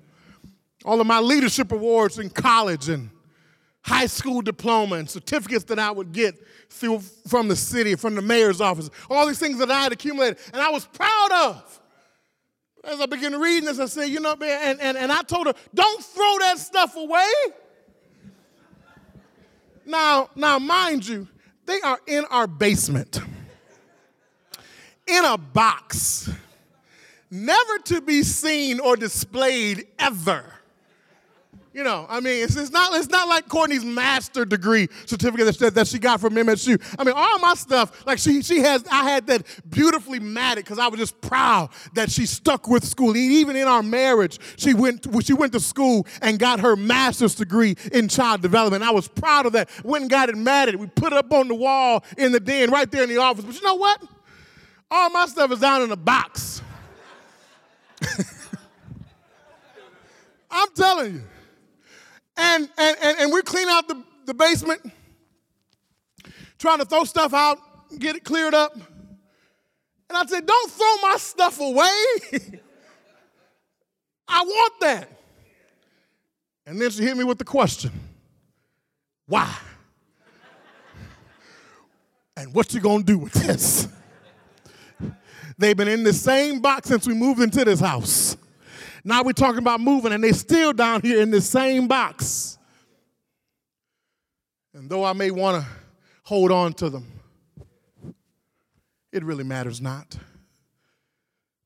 [0.85, 3.09] All of my leadership awards in college and
[3.81, 6.35] high school diploma and certificates that I would get
[6.69, 8.91] through from the city, from the mayor's office.
[9.09, 11.81] All these things that I had accumulated and I was proud of.
[12.85, 15.47] as I began reading this, I said, you know, man, and, and, and I told
[15.47, 17.33] her, don't throw that stuff away.
[19.87, 21.27] Now, now, mind you,
[21.65, 23.19] they are in our basement,
[25.07, 26.31] in a box,
[27.31, 30.45] never to be seen or displayed ever.
[31.77, 35.75] You know, I mean, it's, it's, not, it's not like Courtney's master degree certificate that,
[35.75, 36.83] that she got from MSU.
[36.99, 40.79] I mean, all my stuff, like she, she has, I had that beautifully matted because
[40.79, 43.15] I was just proud that she stuck with school.
[43.15, 47.77] Even in our marriage, she went, she went to school and got her master's degree
[47.93, 48.83] in child development.
[48.83, 49.69] I was proud of that.
[49.85, 50.77] Went and got it matted.
[50.77, 53.45] We put it up on the wall in the den right there in the office.
[53.45, 54.03] But you know what?
[54.91, 56.63] All my stuff is down in a box.
[60.51, 61.23] I'm telling you
[62.37, 64.81] and, and, and, and we're cleaning out the, the basement,
[66.59, 67.59] trying to throw stuff out,
[67.99, 68.75] get it cleared up.
[68.75, 72.03] And I said, Don't throw my stuff away.
[74.29, 75.09] I want that.
[76.67, 77.93] And then she hit me with the question
[79.27, 79.53] Why?
[82.37, 83.89] and what you gonna do with this?
[85.59, 88.37] They've been in the same box since we moved into this house.
[89.05, 92.59] Now we're talking about moving, and they're still down here in the same box.
[94.75, 95.69] And though I may want to
[96.25, 97.07] hold on to them,
[99.13, 100.19] it really matters not.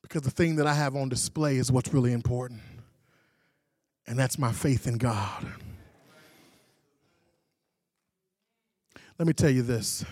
[0.03, 2.61] Because the thing that I have on display is what's really important,
[4.07, 5.47] and that's my faith in God.
[9.19, 10.05] Let me tell you this.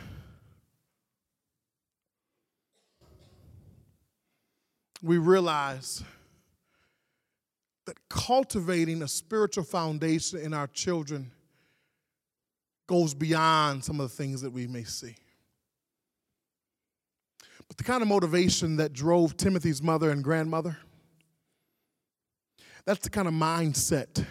[5.02, 6.02] We realize
[7.86, 11.30] that cultivating a spiritual foundation in our children
[12.86, 15.14] goes beyond some of the things that we may see.
[17.68, 20.78] But the kind of motivation that drove Timothy's mother and grandmother,
[22.84, 24.24] that's the kind of mindset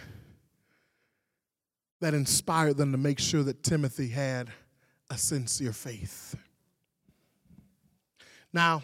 [2.00, 4.50] that inspired them to make sure that Timothy had
[5.10, 6.36] a sincere faith.
[8.52, 8.82] Now,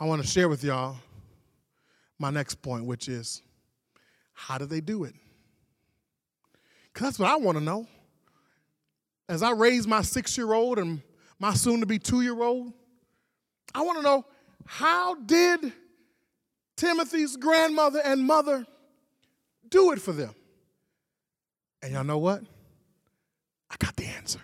[0.00, 0.96] I want to share with y'all
[2.18, 3.42] my next point, which is
[4.32, 5.14] how do they do it?
[6.92, 7.86] Because that's what I want to know.
[9.28, 11.02] As I raise my six year old and
[11.40, 12.72] my soon to be two year old,
[13.74, 14.24] I want to know
[14.66, 15.72] how did
[16.76, 18.66] Timothy's grandmother and mother
[19.68, 20.34] do it for them?
[21.82, 22.42] And y'all know what?
[23.70, 24.40] I got the answer.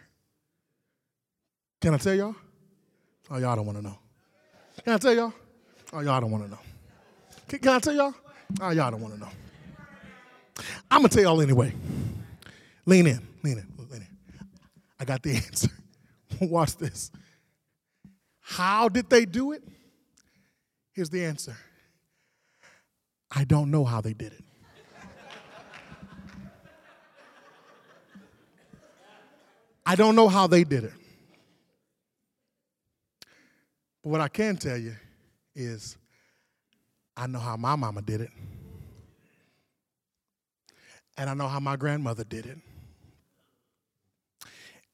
[1.81, 2.35] Can I tell y'all?
[3.31, 3.99] Oh, y'all don't want to know.
[4.83, 5.33] Can I tell y'all?
[5.95, 6.59] Oh, y'all don't want to know.
[7.47, 8.15] Can, can I tell y'all?
[8.61, 9.29] Oh, y'all don't want to know.
[10.91, 11.73] I'm going to tell y'all anyway.
[12.85, 14.09] Lean in, lean in, lean in.
[14.99, 15.71] I got the answer.
[16.41, 17.13] Watch this.
[18.41, 19.63] How did they do it?
[20.93, 21.57] Here's the answer
[23.31, 24.45] I don't know how they did it.
[29.87, 30.93] I don't know how they did it.
[34.03, 34.95] But what I can tell you
[35.55, 35.97] is
[37.17, 38.31] I know how my mama did it.
[41.17, 42.59] And I know how my grandmother did it.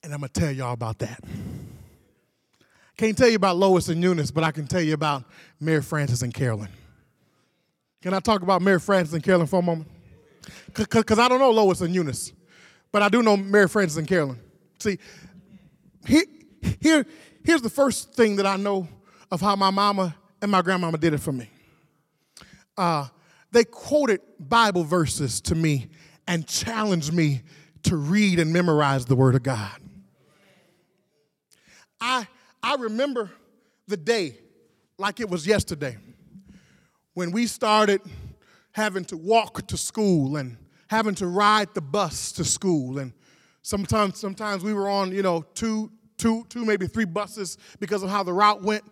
[0.03, 1.23] And I'm going to tell y'all about that.
[2.97, 5.25] Can't tell you about Lois and Eunice, but I can tell you about
[5.59, 6.69] Mary Frances and Carolyn.
[8.03, 9.89] Can I talk about Mary Frances and Carolyn for a moment?
[10.75, 12.33] Because I don't know Lois and Eunice,
[12.93, 14.39] but I do know Mary Frances and Carolyn.
[14.79, 14.99] See,
[16.07, 16.25] here,
[16.81, 17.07] here,
[17.45, 18.89] here's the first thing that I know
[19.31, 21.51] of how my mama and my grandmama did it for me.
[22.77, 23.09] Uh,
[23.53, 25.89] they quoted Bible verses to me
[26.27, 27.43] and challenged me
[27.83, 29.81] to read and memorize the Word of God.
[32.01, 32.27] I,
[32.63, 33.31] I remember
[33.87, 34.39] the day
[34.99, 35.97] like it was yesterday
[37.15, 38.01] when we started
[38.73, 40.57] having to walk to school and
[40.89, 42.99] having to ride the bus to school.
[42.99, 43.13] And
[43.63, 48.11] sometimes sometimes we were on you know two two two maybe three buses because of
[48.11, 48.85] how the route went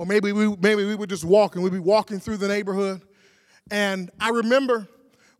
[0.00, 3.02] or maybe we maybe we were just walking we'd be walking through the neighborhood
[3.70, 4.88] and I remember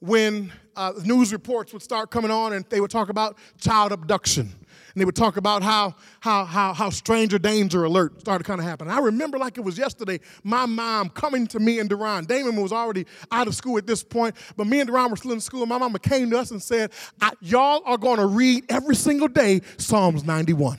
[0.00, 4.42] when uh, news reports would start coming on and they would talk about child abduction.
[4.42, 8.66] And they would talk about how, how, how, how stranger danger alert started kind of
[8.66, 8.92] happening.
[8.92, 12.24] I remember like it was yesterday, my mom coming to me and Duran.
[12.24, 15.32] Damon was already out of school at this point, but me and Duran were still
[15.32, 15.64] in school.
[15.66, 16.92] My mama came to us and said,
[17.40, 20.78] Y'all are going to read every single day Psalms 91.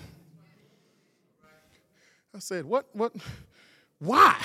[2.34, 2.88] I said, What?
[2.94, 3.14] What?
[4.02, 4.36] Why?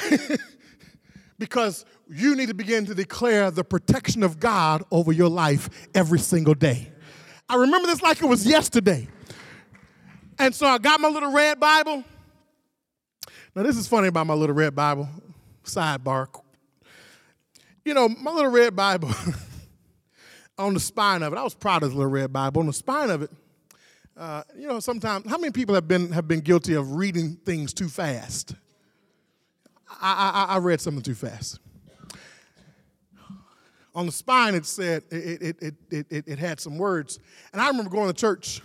[1.39, 6.19] because you need to begin to declare the protection of God over your life every
[6.19, 6.93] single day.
[7.49, 9.09] I remember this like it was yesterday.
[10.39, 12.05] And so I got my little red Bible.
[13.55, 15.09] Now, this is funny about my little red Bible.
[15.65, 16.29] sidebar.
[17.83, 19.11] You know, my little red Bible,
[20.59, 22.61] on the spine of it, I was proud of the little red Bible.
[22.61, 23.31] On the spine of it,
[24.19, 27.73] uh, you know, sometimes, how many people have been, have been guilty of reading things
[27.73, 28.55] too fast?
[29.89, 31.61] I, I, I read something too fast.
[33.95, 37.19] On the spine, it said, it, it, it, it, it had some words.
[37.53, 38.61] And I remember going to church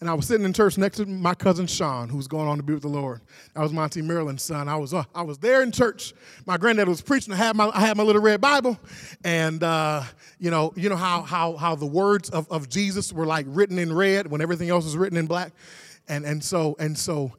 [0.00, 2.58] and I was sitting in church next to my cousin Sean, who was going on
[2.58, 3.22] to be with the Lord.
[3.54, 4.68] That was Auntie Marilyn's son.
[4.68, 6.12] I was uh, I was there in church.
[6.44, 7.32] My granddad was preaching.
[7.32, 8.78] I had my I had my little red Bible,
[9.24, 10.02] and uh,
[10.38, 13.78] you know you know how how how the words of, of Jesus were like written
[13.78, 15.52] in red when everything else was written in black,
[16.08, 17.32] and and so and so.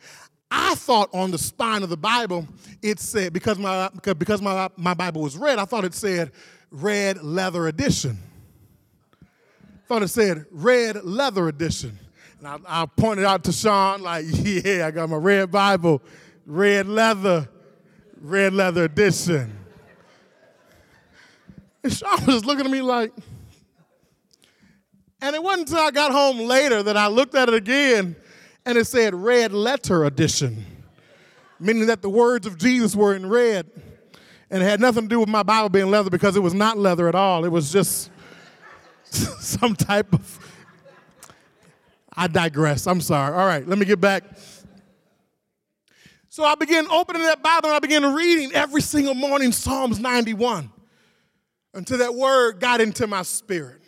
[0.49, 2.47] I thought on the spine of the Bible
[2.81, 5.59] it said because my because my my Bible was red.
[5.59, 6.31] I thought it said
[6.71, 8.17] red leather edition.
[9.21, 11.97] I Thought it said red leather edition.
[12.39, 16.01] And I, I pointed out to Sean, like, yeah, I got my red Bible,
[16.45, 17.49] red leather,
[18.21, 19.57] red leather edition.
[21.83, 23.11] And Sean was looking at me like,
[25.19, 28.15] and it wasn't until I got home later that I looked at it again
[28.67, 30.65] and it said red letter edition,
[31.57, 33.65] meaning that the words of Jesus were in red.
[34.49, 36.77] And it had nothing to do with my Bible being leather because it was not
[36.77, 37.45] leather at all.
[37.45, 38.11] It was just
[39.05, 40.39] some type of
[42.13, 42.87] I digress.
[42.87, 43.33] I'm sorry.
[43.33, 44.23] All right, let me get back.
[46.27, 50.69] So I began opening that Bible and I began reading every single morning Psalms 91
[51.73, 53.81] until that word got into my spirit.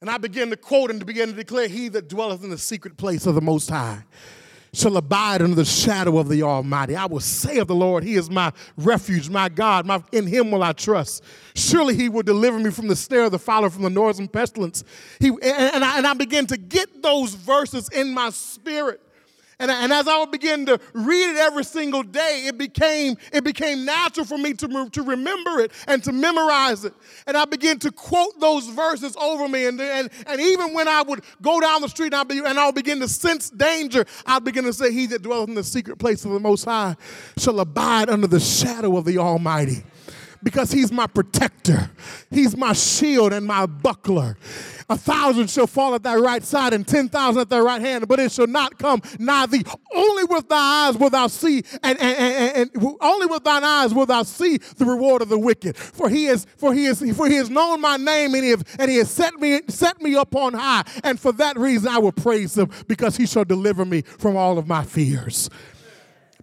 [0.00, 2.58] And I began to quote and to begin to declare, He that dwelleth in the
[2.58, 4.04] secret place of the Most High
[4.74, 6.94] shall abide under the shadow of the Almighty.
[6.94, 9.86] I will say of the Lord, He is my refuge, my God.
[9.86, 11.24] My, in Him will I trust.
[11.54, 14.30] Surely He will deliver me from the snare of the fowler, from the noise and
[14.30, 14.84] pestilence.
[15.18, 19.00] He, and, and, I, and I begin to get those verses in my spirit.
[19.58, 23.42] And, and as I would begin to read it every single day, it became, it
[23.42, 26.92] became natural for me to, to remember it and to memorize it.
[27.26, 29.64] And I began to quote those verses over me.
[29.64, 32.58] And, and, and even when I would go down the street and, I'd be, and
[32.58, 35.64] I would begin to sense danger, I'd begin to say, He that dwelleth in the
[35.64, 36.94] secret place of the Most High
[37.38, 39.84] shall abide under the shadow of the Almighty
[40.46, 41.90] because he's my protector.
[42.30, 44.36] He's my shield and my buckler.
[44.88, 48.20] A thousand shall fall at thy right side and 10,000 at thy right hand, but
[48.20, 49.64] it shall not come nigh thee.
[49.92, 53.92] Only with thy eyes will thou see, and, and, and, and, only with thine eyes
[53.92, 55.76] will thou see the reward of the wicked.
[55.76, 58.62] For he is, for he is, for he has known my name, and he, has,
[58.78, 60.84] and he has set me, set me up on high.
[61.02, 64.58] And for that reason I will praise him, because he shall deliver me from all
[64.58, 65.50] of my fears.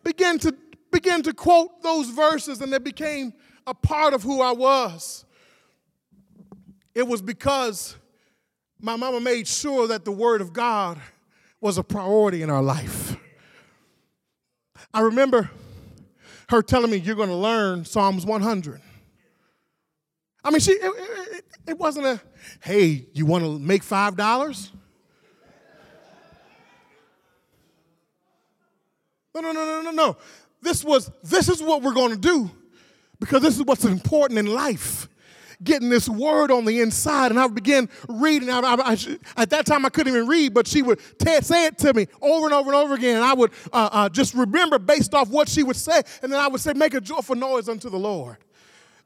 [0.03, 0.53] Begin to
[0.91, 3.33] begin to quote those verses, and they became
[3.66, 5.26] a part of who I was.
[6.93, 7.95] It was because
[8.80, 10.99] my mama made sure that the Word of God
[11.61, 13.16] was a priority in our life.
[14.93, 15.49] I remember
[16.49, 18.82] her telling me, You're going to learn Psalms 100.
[20.43, 20.91] I mean, she, it,
[21.32, 22.22] it, it wasn't a,
[22.61, 24.70] hey, you want to make $5?
[29.34, 30.18] No, no, no, no, no, no.
[30.61, 32.51] This was, this is what we're going to do
[33.24, 35.07] because this is what's important in life
[35.63, 37.32] getting this word on the inside.
[37.32, 38.49] And I began reading.
[38.49, 38.97] I, I, I,
[39.38, 42.07] at that time, I couldn't even read, but she would t- say it to me
[42.21, 43.15] over and over and over again.
[43.15, 46.01] And I would uh, uh, just remember based off what she would say.
[46.21, 48.38] And then I would say, Make a joyful noise unto the Lord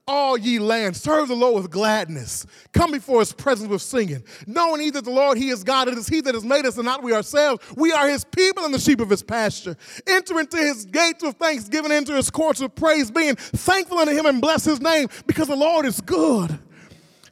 [0.08, 2.46] all ye lands, serve the Lord with gladness.
[2.72, 4.24] Come before his presence with singing.
[4.46, 6.86] Knowing either the Lord, he is God, it is he that has made us and
[6.86, 7.64] not we ourselves.
[7.76, 9.76] We are his people and the sheep of his pasture.
[10.08, 14.26] Enter into his gates with thanksgiving, into his courts with praise, being thankful unto him
[14.26, 16.58] and bless his name, because the Lord is good.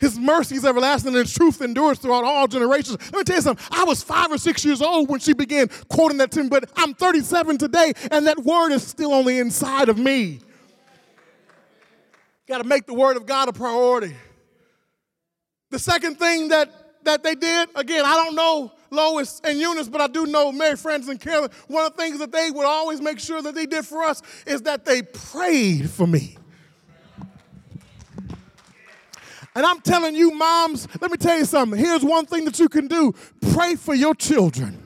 [0.02, 2.98] His mercy is everlasting and his truth endures throughout all generations.
[3.12, 3.66] Let me tell you something.
[3.72, 6.70] I was five or six years old when she began quoting that to me, but
[6.76, 10.42] I'm 37 today, and that word is still on the inside of me.
[12.48, 14.16] Got to make the Word of God a priority.
[15.72, 16.70] The second thing that,
[17.04, 20.78] that they did, again, I don't know Lois and Eunice, but I do know Mary
[20.78, 21.50] Frances and Carolyn.
[21.68, 24.22] One of the things that they would always make sure that they did for us
[24.46, 26.38] is that they prayed for me.
[29.56, 31.80] And I'm telling you, moms, let me tell you something.
[31.80, 33.14] Here's one thing that you can do
[33.54, 34.85] pray for your children.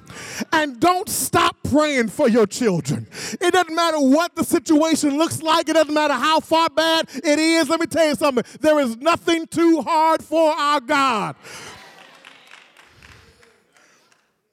[0.51, 3.07] And don't stop praying for your children.
[3.39, 7.39] It doesn't matter what the situation looks like, it doesn't matter how far bad it
[7.39, 7.69] is.
[7.69, 11.35] Let me tell you something there is nothing too hard for our God.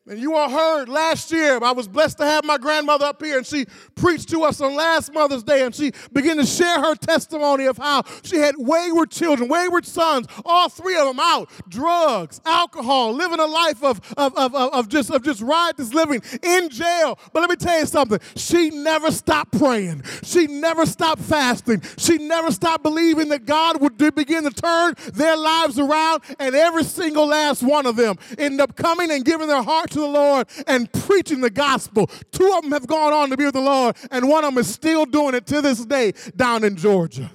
[0.09, 3.39] And you all heard last year, I was blessed to have my grandmother up here,
[3.39, 6.95] and she preached to us on last Mother's Day, and she began to share her
[6.95, 12.41] testimony of how she had wayward children, wayward sons, all three of them out, drugs,
[12.45, 17.19] alcohol, living a life of, of, of, of, just, of just riotous living in jail.
[17.33, 20.05] But let me tell you something, she never stopped praying.
[20.23, 21.83] She never stopped fasting.
[21.99, 26.85] She never stopped believing that God would begin to turn their lives around, and every
[26.85, 30.47] single last one of them ended up coming and giving their heart to the Lord
[30.67, 32.07] and preaching the gospel.
[32.31, 34.59] Two of them have gone on to be with the Lord, and one of them
[34.59, 37.31] is still doing it to this day down in Georgia.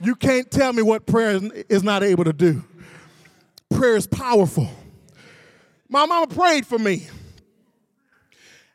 [0.00, 1.38] You can't tell me what prayer
[1.68, 2.64] is not able to do.
[3.70, 4.68] Prayer is powerful.
[5.88, 7.06] My mama prayed for me.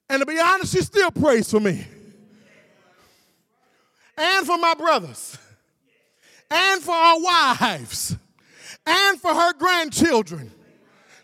[0.09, 1.85] And to be honest, she still prays for me.
[4.15, 5.37] And for my brothers.
[6.49, 8.15] And for our wives.
[8.85, 10.51] And for her grandchildren.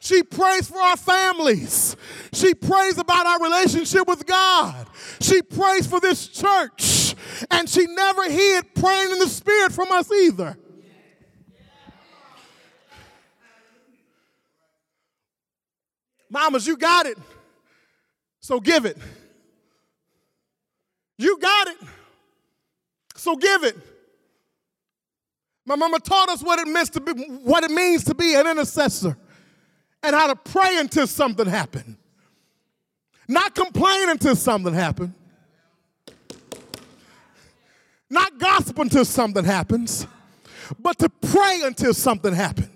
[0.03, 1.95] She prays for our families.
[2.33, 4.85] She prays about our relationship with God.
[5.21, 7.15] She prays for this church.
[7.49, 10.57] And she never hid praying in the Spirit from us either.
[16.29, 17.17] Mamas, you got it.
[18.41, 18.97] So give it.
[21.17, 21.77] You got it.
[23.15, 23.77] So give it.
[25.65, 28.47] My mama taught us what it means to be, what it means to be an
[28.47, 29.17] intercessor
[30.03, 31.97] and how to pray until something happened.
[33.27, 35.13] Not complain until something happened.
[38.09, 40.05] Not gossip until something happens,
[40.77, 42.69] but to pray until something happened.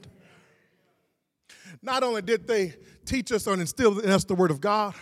[1.82, 2.74] Not only did they
[3.06, 4.96] teach us or instill in us the Word of God,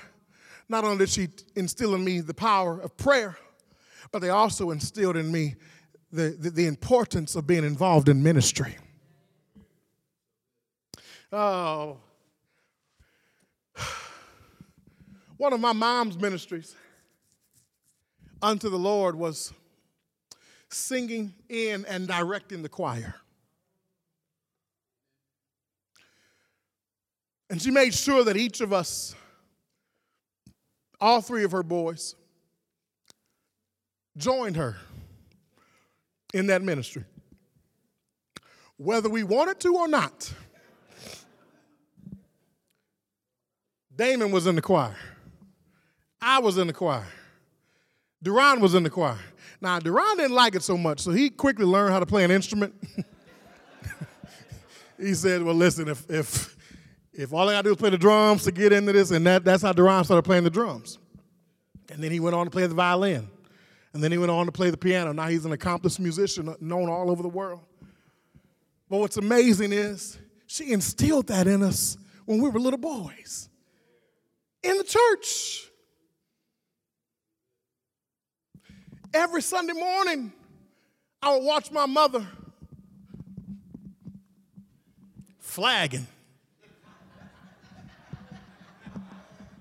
[0.67, 3.38] not only did she instill in me the power of prayer,
[4.11, 5.55] but they also instilled in me
[6.11, 8.76] the, the, the importance of being involved in ministry.
[11.32, 11.97] Oh,
[15.38, 16.75] one of my mom's ministries
[18.41, 19.53] unto the Lord was
[20.69, 23.15] singing in and directing the choir.
[27.49, 29.15] And she made sure that each of us,
[30.99, 32.15] all three of her boys,
[34.17, 34.77] joined her
[36.33, 37.03] in that ministry.
[38.77, 40.33] Whether we wanted to or not,
[43.95, 44.95] Damon was in the choir.
[46.26, 47.05] I was in the choir.
[48.23, 49.19] Duran was in the choir.
[49.61, 52.32] Now, Duran didn't like it so much, so he quickly learned how to play an
[52.32, 52.73] instrument.
[54.99, 56.57] he said, Well, listen, if, if,
[57.13, 59.45] if all I gotta do is play the drums to get into this, and that,
[59.45, 60.97] that's how Duran started playing the drums.
[61.91, 63.30] And then he went on to play the violin.
[63.93, 65.13] And then he went on to play the piano.
[65.13, 67.61] Now he's an accomplished musician known all over the world.
[68.89, 70.17] But what's amazing is
[70.47, 73.47] she instilled that in us when we were little boys
[74.63, 75.69] in the church.
[79.16, 80.34] Every Sunday morning,
[81.22, 82.28] I would watch my mother
[85.39, 86.05] flagging,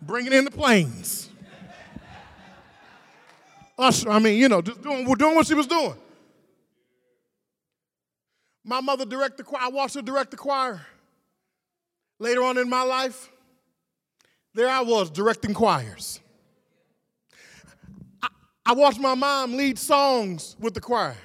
[0.03, 1.31] bringing in the planes.
[3.79, 5.95] Usher, I mean, you know, just doing, doing what she was doing.
[8.65, 9.61] My mother directed the choir.
[9.63, 10.85] I watched her direct the choir.
[12.19, 13.31] Later on in my life,
[14.53, 16.19] there I was directing choirs.
[18.67, 21.17] I watched my mom lead songs with the choir.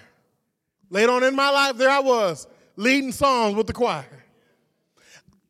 [0.89, 4.05] Later on in my life, there I was leading songs with the choir.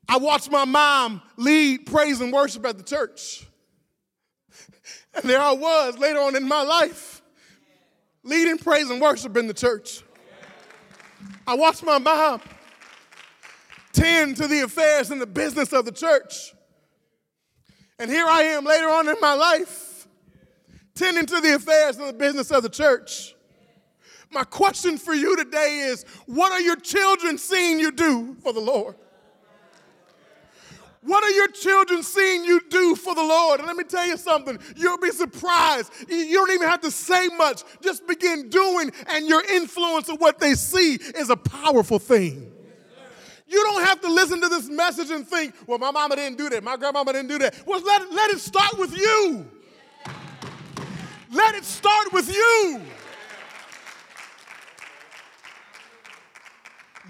[0.07, 3.47] I watched my mom lead praise and worship at the church.
[5.13, 7.21] And there I was later on in my life
[8.23, 10.03] leading praise and worship in the church.
[11.47, 12.41] I watched my mom
[13.91, 16.53] tend to the affairs and the business of the church.
[17.97, 19.88] And here I am later on in my life
[20.99, 23.33] tending to the affairs and the business of the church.
[24.31, 28.59] My question for you today is what are your children seeing you do for the
[28.59, 28.95] Lord?
[31.01, 33.61] What are your children seeing you do for the Lord?
[33.61, 35.93] And let me tell you something, you'll be surprised.
[36.09, 40.39] You don't even have to say much, just begin doing, and your influence of what
[40.39, 42.51] they see is a powerful thing.
[43.47, 46.49] You don't have to listen to this message and think, well, my mama didn't do
[46.49, 47.65] that, my grandmama didn't do that.
[47.65, 49.49] Well, let, let it start with you.
[51.31, 52.81] Let it start with you.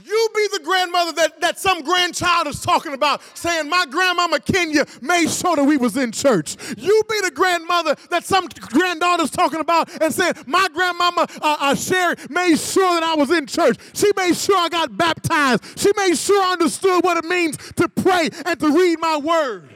[0.04, 4.86] You be the grandmother that, that some grandchild is talking about, saying, My grandmama Kenya
[5.02, 6.56] made sure that we was in church.
[6.78, 11.76] You be the grandmother that some granddaughter's talking about and saying, My grandmama uh, uh,
[11.76, 13.78] Sherry made sure that I was in church.
[13.94, 15.80] She made sure I got baptized.
[15.80, 19.70] She made sure I understood what it means to pray and to read my word.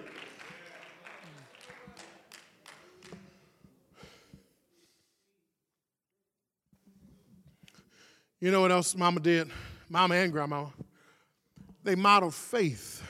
[8.43, 9.49] You know what else mama did?
[9.87, 10.65] Mama and grandma.
[11.81, 13.01] They modeled faith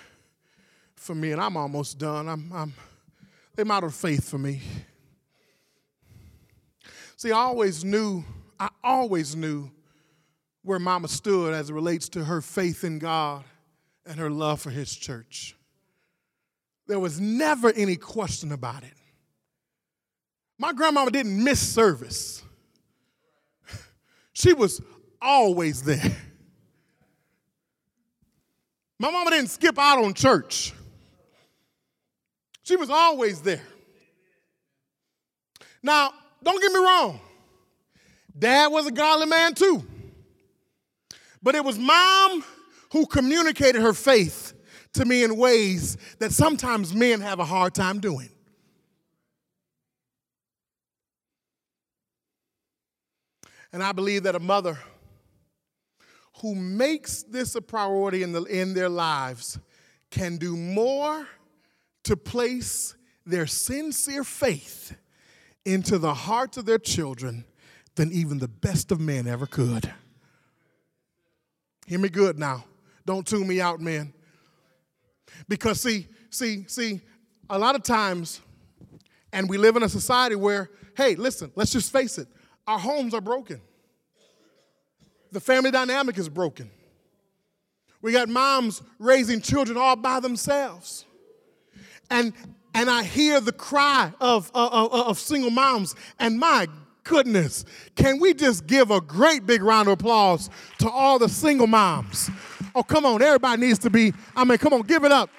[0.94, 2.30] for me, and I'm almost done.
[2.30, 2.74] I'm, I'm,
[3.56, 4.62] they modeled faith for me.
[7.18, 8.24] See, I always knew,
[8.60, 9.72] I always knew
[10.62, 13.44] where mama stood as it relates to her faith in God
[14.06, 15.56] and her love for his church.
[16.86, 18.94] There was never any question about it.
[20.60, 22.44] My grandmama didn't miss service.
[24.36, 24.82] She was
[25.24, 26.16] always there.
[29.00, 30.74] My mama didn't skip out on church.
[32.64, 33.62] She was always there.
[35.82, 36.12] Now,
[36.42, 37.20] don't get me wrong.
[38.38, 39.84] Dad was a godly man too.
[41.42, 42.44] But it was mom
[42.92, 44.54] who communicated her faith
[44.94, 48.30] to me in ways that sometimes men have a hard time doing.
[53.74, 54.78] And I believe that a mother
[56.44, 59.58] who makes this a priority in, the, in their lives
[60.12, 61.26] can do more
[62.04, 64.94] to place their sincere faith
[65.64, 67.46] into the hearts of their children
[67.96, 69.90] than even the best of men ever could.
[71.88, 72.66] Hear me good now.
[73.06, 74.14] Don't tune me out, man.
[75.48, 77.00] Because see, see, see,
[77.50, 78.42] a lot of times,
[79.32, 82.28] and we live in a society where, hey, listen, let's just face it,
[82.68, 83.62] our homes are broken.
[85.34, 86.70] The family dynamic is broken.
[88.02, 91.06] We got moms raising children all by themselves.
[92.10, 92.34] And
[92.76, 96.68] and I hear the cry of, of, of, single moms, and my
[97.04, 97.66] goodness,
[97.96, 102.32] can we just give a great big round of applause to all the single moms?
[102.74, 105.30] Oh, come on, everybody needs to be, I mean, come on, give it up.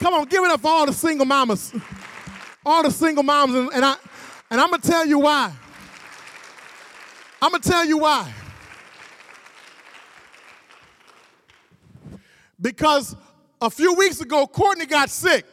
[0.00, 1.72] Come on, give it up for all the single mamas.
[2.66, 3.94] All the single moms, and, and I
[4.50, 5.52] and I'm gonna tell you why.
[7.40, 8.32] I'm gonna tell you why.
[12.60, 13.14] Because
[13.60, 15.44] a few weeks ago, Courtney got sick.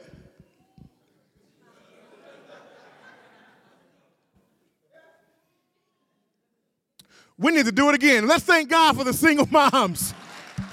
[7.37, 8.27] We need to do it again.
[8.27, 10.13] Let's thank God for the single moms.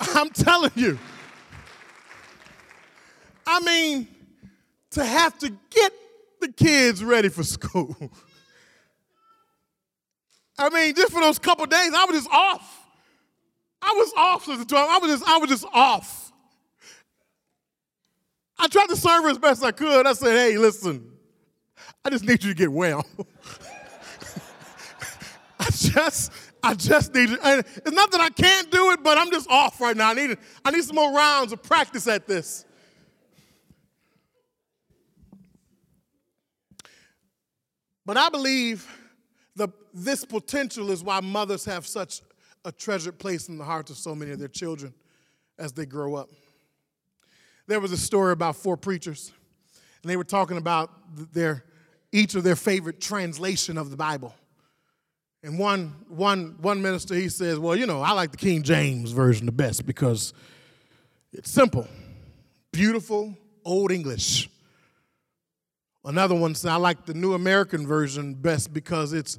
[0.00, 0.98] I'm telling you.
[3.46, 4.08] I mean,
[4.90, 5.92] to have to get
[6.40, 7.96] the kids ready for school.
[10.58, 12.80] I mean, just for those couple days, I was just off.
[13.80, 14.88] I was off, Sister 12.
[14.88, 16.32] I was just, I was just off.
[18.58, 20.06] I tried to serve her as best I could.
[20.06, 21.10] I said, hey, listen,
[22.04, 23.04] I just need you to get well.
[25.58, 26.32] I just,
[26.62, 27.40] I just need it.
[27.42, 30.10] It's not that I can't do it, but I'm just off right now.
[30.10, 32.64] I need, I need some more rounds of practice at this.
[38.04, 38.86] But I believe
[39.56, 42.20] the, this potential is why mothers have such
[42.64, 44.94] a treasured place in the hearts of so many of their children
[45.58, 46.30] as they grow up.
[47.66, 49.32] There was a story about four preachers,
[50.02, 50.90] and they were talking about
[51.32, 51.64] their,
[52.10, 54.34] each of their favorite translation of the Bible.
[55.44, 59.10] And one, one, one minister, he says, Well, you know, I like the King James
[59.10, 60.32] version the best because
[61.32, 61.88] it's simple,
[62.72, 64.48] beautiful, old English.
[66.04, 69.38] Another one said, I like the New American version best because it's,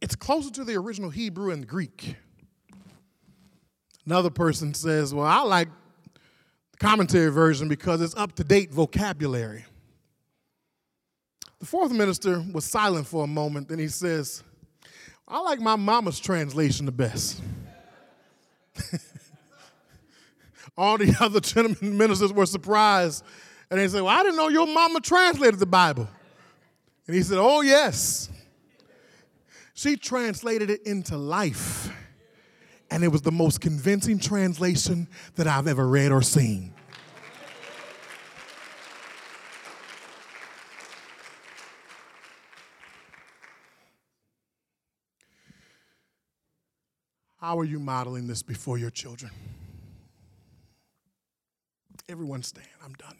[0.00, 2.16] it's closer to the original Hebrew and Greek.
[4.06, 5.68] Another person says, Well, I like
[6.72, 9.64] the commentary version because it's up to date vocabulary.
[11.60, 14.42] The fourth minister was silent for a moment, then he says,
[15.28, 17.40] I like my mama's translation the best.
[20.76, 23.24] All the other gentlemen ministers were surprised.
[23.70, 26.08] And they said, Well, I didn't know your mama translated the Bible.
[27.06, 28.28] And he said, Oh, yes.
[29.74, 31.90] She translated it into life.
[32.90, 35.06] And it was the most convincing translation
[35.36, 36.74] that I've ever read or seen.
[47.38, 49.30] How are you modeling this before your children?
[52.08, 52.66] Everyone stand.
[52.84, 53.16] I'm done.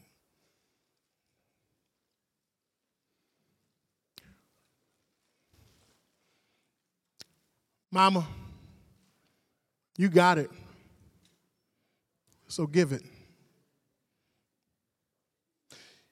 [7.93, 8.27] Mama,
[9.97, 10.51] you got it.
[12.49, 13.03] So give it.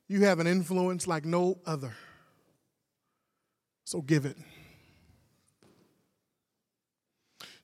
[0.09, 1.95] You have an influence like no other.
[3.85, 4.37] So give it.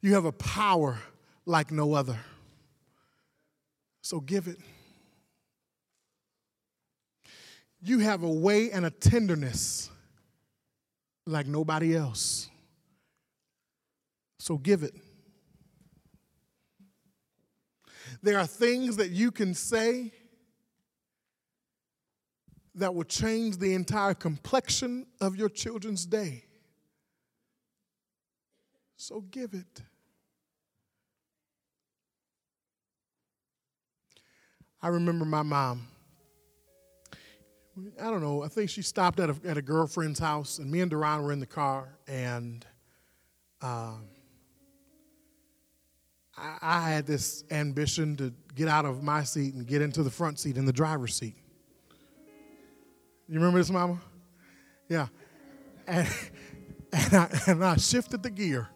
[0.01, 0.99] You have a power
[1.47, 2.19] like no other.
[4.03, 4.59] So give it.
[7.83, 9.91] You have a way and a tenderness
[11.27, 12.51] like nobody else.
[14.45, 14.95] So give it.
[18.23, 20.13] There are things that you can say
[22.75, 26.45] that will change the entire complexion of your children's day.
[28.99, 29.81] So give it.
[34.83, 35.89] I remember my mom.
[37.99, 40.83] I don't know, I think she stopped at a, at a girlfriend's house, and me
[40.83, 42.67] and Duran were in the car, and
[43.63, 44.11] um,
[46.37, 50.11] I, I had this ambition to get out of my seat and get into the
[50.11, 51.37] front seat in the driver's seat.
[53.28, 54.01] You remember this, Mama?
[54.89, 55.07] Yeah.
[55.87, 56.09] And,
[56.93, 58.68] and, I, and I shifted the gear,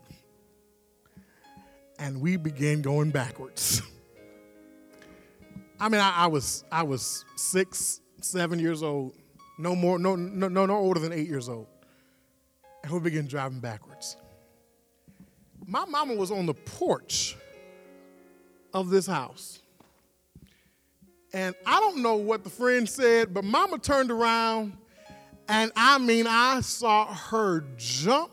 [1.98, 3.82] and we began going backwards.
[5.80, 9.14] I mean, I, I, was I was six, seven years old,
[9.58, 11.68] no more, no, no, no, no older than eight years old,
[12.82, 14.16] and we began driving backwards.
[15.66, 17.36] My mama was on the porch
[18.72, 19.60] of this house.
[21.32, 24.76] And I don't know what the friend said, but mama turned around,
[25.46, 28.30] and I mean, I saw her jump.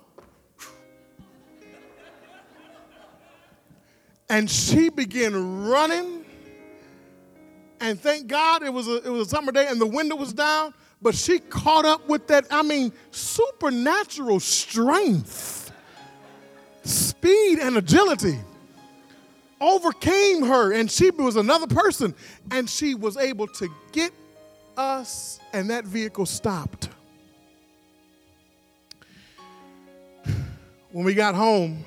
[4.29, 6.25] And she began running.
[7.79, 10.33] And thank God it was a, it was a summer day and the window was
[10.33, 15.71] down, but she caught up with that, I mean, supernatural strength,
[16.83, 18.39] speed, and agility
[19.59, 22.13] overcame her, and she was another person,
[22.51, 24.11] and she was able to get
[24.77, 26.89] us, and that vehicle stopped.
[30.91, 31.83] When we got home,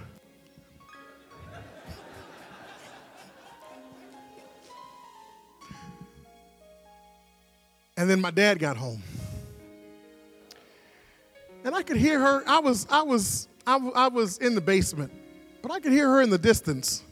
[7.97, 9.03] and then my dad got home.
[11.65, 12.43] And I could hear her.
[12.47, 15.11] I was, I was, I, I was in the basement,
[15.63, 17.03] but I could hear her in the distance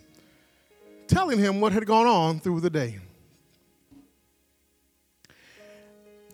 [1.06, 2.98] telling him what had gone on through the day.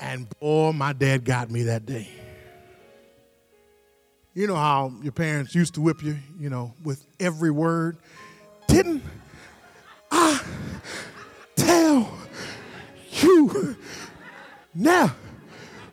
[0.00, 2.08] And boy, my dad got me that day.
[4.34, 7.98] You know how your parents used to whip you, you know, with every word.
[8.66, 9.02] Didn't
[10.10, 10.40] I
[11.54, 12.10] tell
[13.20, 13.76] you
[14.74, 15.14] now?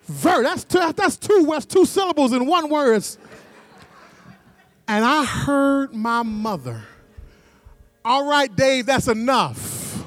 [0.07, 3.05] That's two, that's two, that's two syllables in one word.
[4.87, 6.83] And I heard my mother
[8.09, 10.03] all right, Dave, that's enough.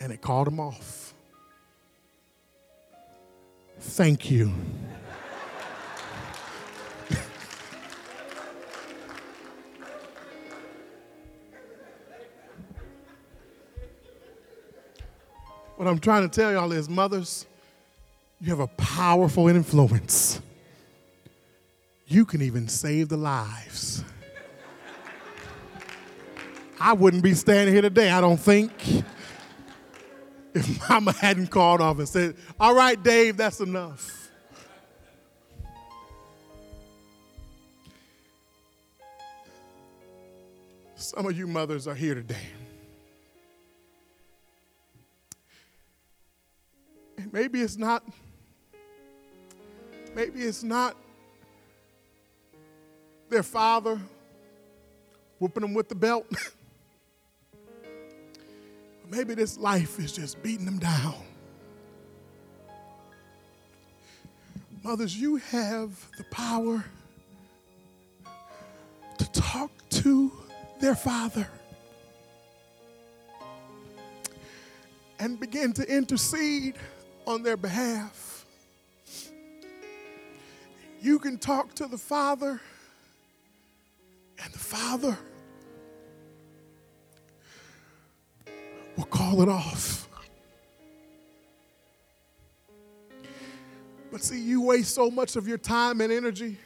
[0.00, 1.14] And it called him off.
[3.78, 4.52] Thank you.
[15.76, 17.46] what I'm trying to tell y'all is, mothers,
[18.40, 20.42] you have a powerful influence.
[22.08, 23.91] You can even save the lives
[26.84, 28.72] I wouldn't be standing here today, I don't think,
[30.54, 34.30] if mama hadn't called off and said, All right, Dave, that's enough.
[40.96, 42.48] Some of you mothers are here today.
[47.16, 48.02] And maybe it's not,
[50.16, 50.96] maybe it's not
[53.28, 54.00] their father
[55.38, 56.26] whooping them with the belt.
[59.12, 61.22] Maybe this life is just beating them down.
[64.82, 66.82] Mothers, you have the power
[69.18, 70.32] to talk to
[70.80, 71.46] their father
[75.18, 76.76] and begin to intercede
[77.26, 78.46] on their behalf.
[81.02, 82.62] You can talk to the father,
[84.42, 85.18] and the father
[89.04, 90.08] call it off.
[94.10, 96.58] But see, you waste so much of your time and energy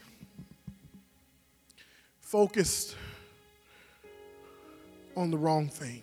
[2.20, 2.96] focused
[5.16, 6.02] on the wrong thing.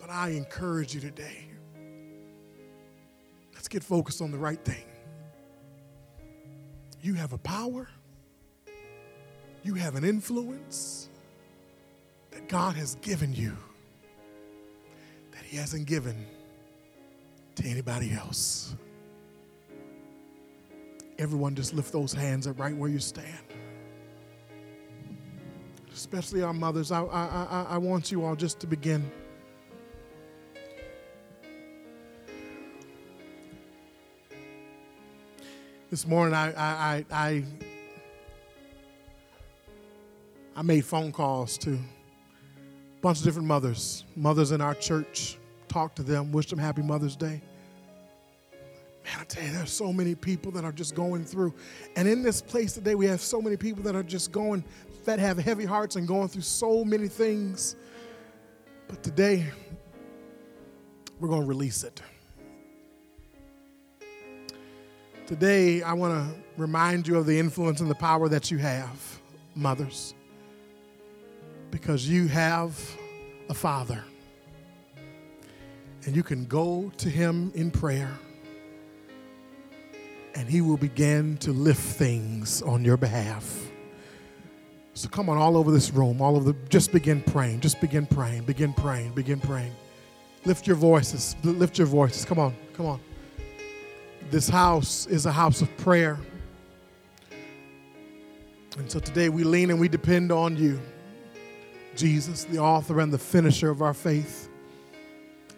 [0.00, 1.46] But I encourage you today
[3.66, 4.84] let's get focused on the right thing.
[7.02, 7.88] You have a power,
[9.64, 11.08] you have an influence
[12.30, 13.56] that God has given you
[15.46, 16.26] he hasn't given
[17.54, 18.74] to anybody else.
[21.18, 23.46] Everyone, just lift those hands up right where you stand.
[25.92, 26.90] Especially our mothers.
[26.90, 29.10] I, I, I, I want you all just to begin.
[35.90, 37.44] This morning, I, I, I,
[40.56, 41.78] I made phone calls to
[43.06, 45.38] bunch of different mothers, mothers in our church,
[45.68, 47.40] Talk to them, wish them happy Mother's Day.
[49.04, 51.54] Man, I tell you, there's so many people that are just going through.
[51.94, 54.64] And in this place today, we have so many people that are just going,
[55.04, 57.76] that have heavy hearts and going through so many things.
[58.88, 59.46] But today,
[61.20, 62.02] we're going to release it.
[65.28, 69.20] Today, I want to remind you of the influence and the power that you have,
[69.54, 70.12] mothers,
[71.76, 72.74] because you have
[73.50, 74.02] a father.
[76.06, 78.10] And you can go to him in prayer,
[80.34, 83.68] and he will begin to lift things on your behalf.
[84.94, 88.06] So come on, all over this room, all of the, just begin praying, just begin
[88.06, 89.74] praying, begin praying, begin praying.
[90.46, 92.24] Lift your voices, lift your voices.
[92.24, 93.00] Come on, come on.
[94.30, 96.18] This house is a house of prayer.
[98.78, 100.80] And so today we lean and we depend on you,
[101.96, 104.48] Jesus, the author and the finisher of our faith.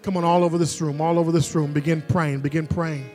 [0.03, 3.11] Come on, all over this room, all over this room, begin praying, begin praying.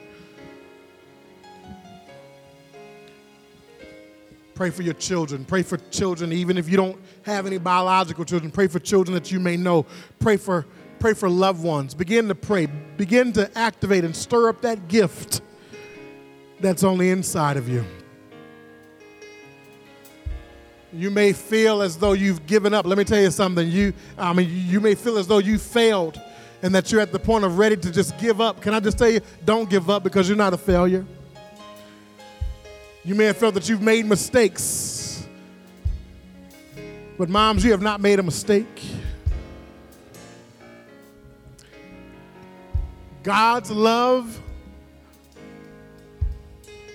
[4.53, 5.45] Pray for your children.
[5.45, 8.51] Pray for children, even if you don't have any biological children.
[8.51, 9.85] Pray for children that you may know.
[10.19, 10.67] Pray for,
[10.99, 11.95] pray for loved ones.
[11.95, 12.67] Begin to pray.
[12.97, 15.41] Begin to activate and stir up that gift
[16.59, 17.83] that's on the inside of you.
[20.93, 22.85] You may feel as though you've given up.
[22.85, 23.67] Let me tell you something.
[23.69, 26.21] You, I mean, you may feel as though you failed
[26.61, 28.61] and that you're at the point of ready to just give up.
[28.61, 31.03] Can I just tell you, don't give up because you're not a failure.
[33.03, 35.27] You may have felt that you've made mistakes.
[37.17, 38.81] But, moms, you have not made a mistake.
[43.23, 44.39] God's love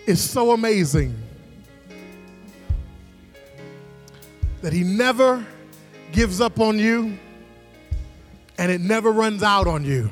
[0.07, 1.28] is so amazing
[4.63, 5.45] that He never
[6.13, 7.19] gives up on you
[8.59, 10.11] and it never runs out on you.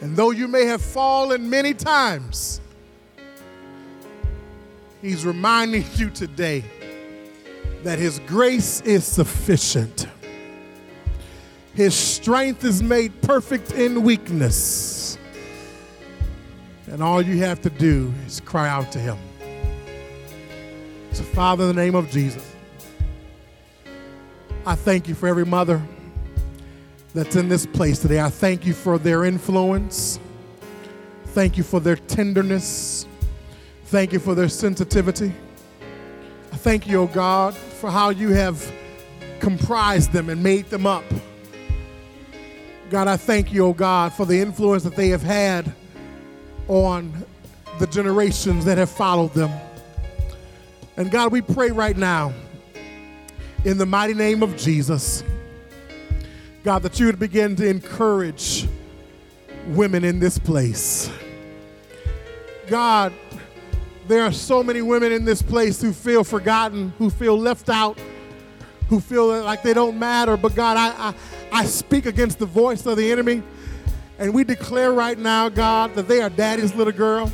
[0.00, 2.60] And though you may have fallen many times,
[5.00, 6.64] He's reminding you today
[7.82, 10.06] that His grace is sufficient.
[11.74, 15.18] His strength is made perfect in weakness.
[16.86, 19.18] And all you have to do is cry out to Him.
[21.12, 22.54] So, Father, in the name of Jesus,
[24.64, 25.82] I thank you for every mother
[27.14, 28.20] that's in this place today.
[28.20, 30.18] I thank you for their influence.
[31.26, 33.06] Thank you for their tenderness.
[33.86, 35.34] Thank you for their sensitivity.
[36.50, 38.72] I thank you, O oh God, for how you have
[39.38, 41.04] comprised them and made them up.
[42.88, 45.74] God, I thank you, O oh God, for the influence that they have had
[46.68, 47.12] on
[47.78, 49.50] the generations that have followed them.
[50.96, 52.32] And God, we pray right now
[53.64, 55.24] in the mighty name of Jesus,
[56.64, 58.68] God, that you would begin to encourage
[59.68, 61.10] women in this place.
[62.66, 63.12] God,
[64.06, 67.98] there are so many women in this place who feel forgotten, who feel left out,
[68.88, 70.36] who feel like they don't matter.
[70.36, 71.14] But God, I, I,
[71.52, 73.42] I speak against the voice of the enemy.
[74.18, 77.30] And we declare right now, God, that they are daddy's little girl,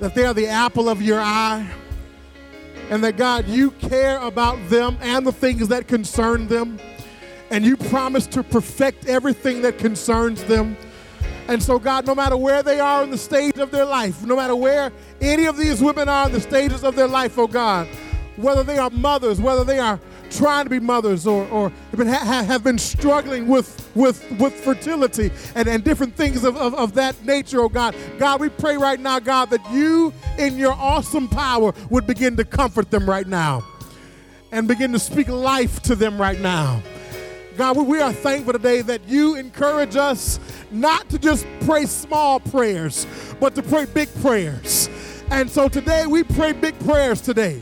[0.00, 1.70] that they are the apple of your eye,
[2.90, 6.78] and that, God, you care about them and the things that concern them,
[7.50, 10.76] and you promise to perfect everything that concerns them.
[11.48, 14.36] And so, God, no matter where they are in the stage of their life, no
[14.36, 17.88] matter where any of these women are in the stages of their life, oh God,
[18.36, 19.98] whether they are mothers, whether they are
[20.30, 25.84] trying to be mothers or, or have been struggling with, with, with fertility and, and
[25.84, 27.94] different things of, of, of that nature, oh God.
[28.18, 32.44] God, we pray right now, God, that you in your awesome power would begin to
[32.44, 33.64] comfort them right now
[34.52, 36.82] and begin to speak life to them right now.
[37.56, 40.38] God, we are thankful today that you encourage us
[40.70, 43.04] not to just pray small prayers,
[43.40, 44.88] but to pray big prayers.
[45.30, 47.60] And so today we pray big prayers today.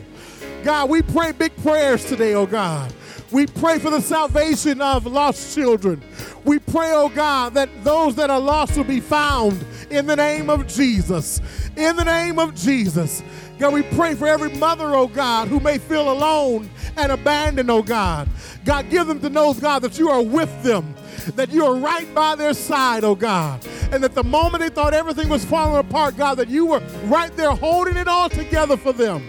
[0.67, 2.93] God, we pray big prayers today, oh God.
[3.31, 6.01] We pray for the salvation of lost children.
[6.43, 10.49] We pray, oh God, that those that are lost will be found in the name
[10.49, 11.39] of Jesus.
[11.77, 13.23] In the name of Jesus.
[13.57, 17.81] God, we pray for every mother, oh God, who may feel alone and abandoned, oh
[17.81, 18.27] God.
[18.65, 20.93] God, give them to know, God, that you are with them,
[21.37, 23.65] that you are right by their side, oh God.
[23.93, 27.33] And that the moment they thought everything was falling apart, God, that you were right
[27.37, 29.23] there holding it all together for them.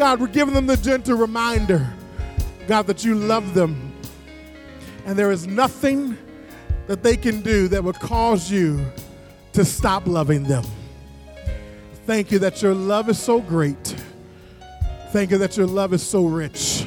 [0.00, 1.86] God, we're giving them the gentle reminder,
[2.66, 3.92] God, that you love them.
[5.04, 6.16] And there is nothing
[6.86, 8.82] that they can do that would cause you
[9.52, 10.64] to stop loving them.
[12.06, 13.94] Thank you that your love is so great.
[15.10, 16.86] Thank you that your love is so rich.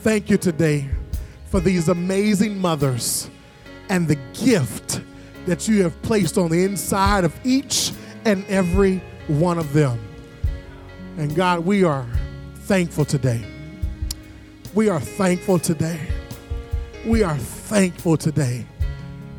[0.00, 0.88] Thank you today
[1.44, 3.30] for these amazing mothers
[3.88, 5.00] and the gift
[5.46, 7.92] that you have placed on the inside of each
[8.24, 10.09] and every one of them.
[11.16, 12.06] And God, we are
[12.60, 13.44] thankful today.
[14.74, 16.00] We are thankful today.
[17.06, 18.66] We are thankful today.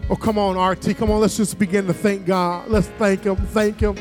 [0.10, 0.98] Oh, come on, RT.
[0.98, 2.68] Come on, let's just begin to thank God.
[2.68, 3.36] Let's thank Him.
[3.36, 3.96] Thank Him.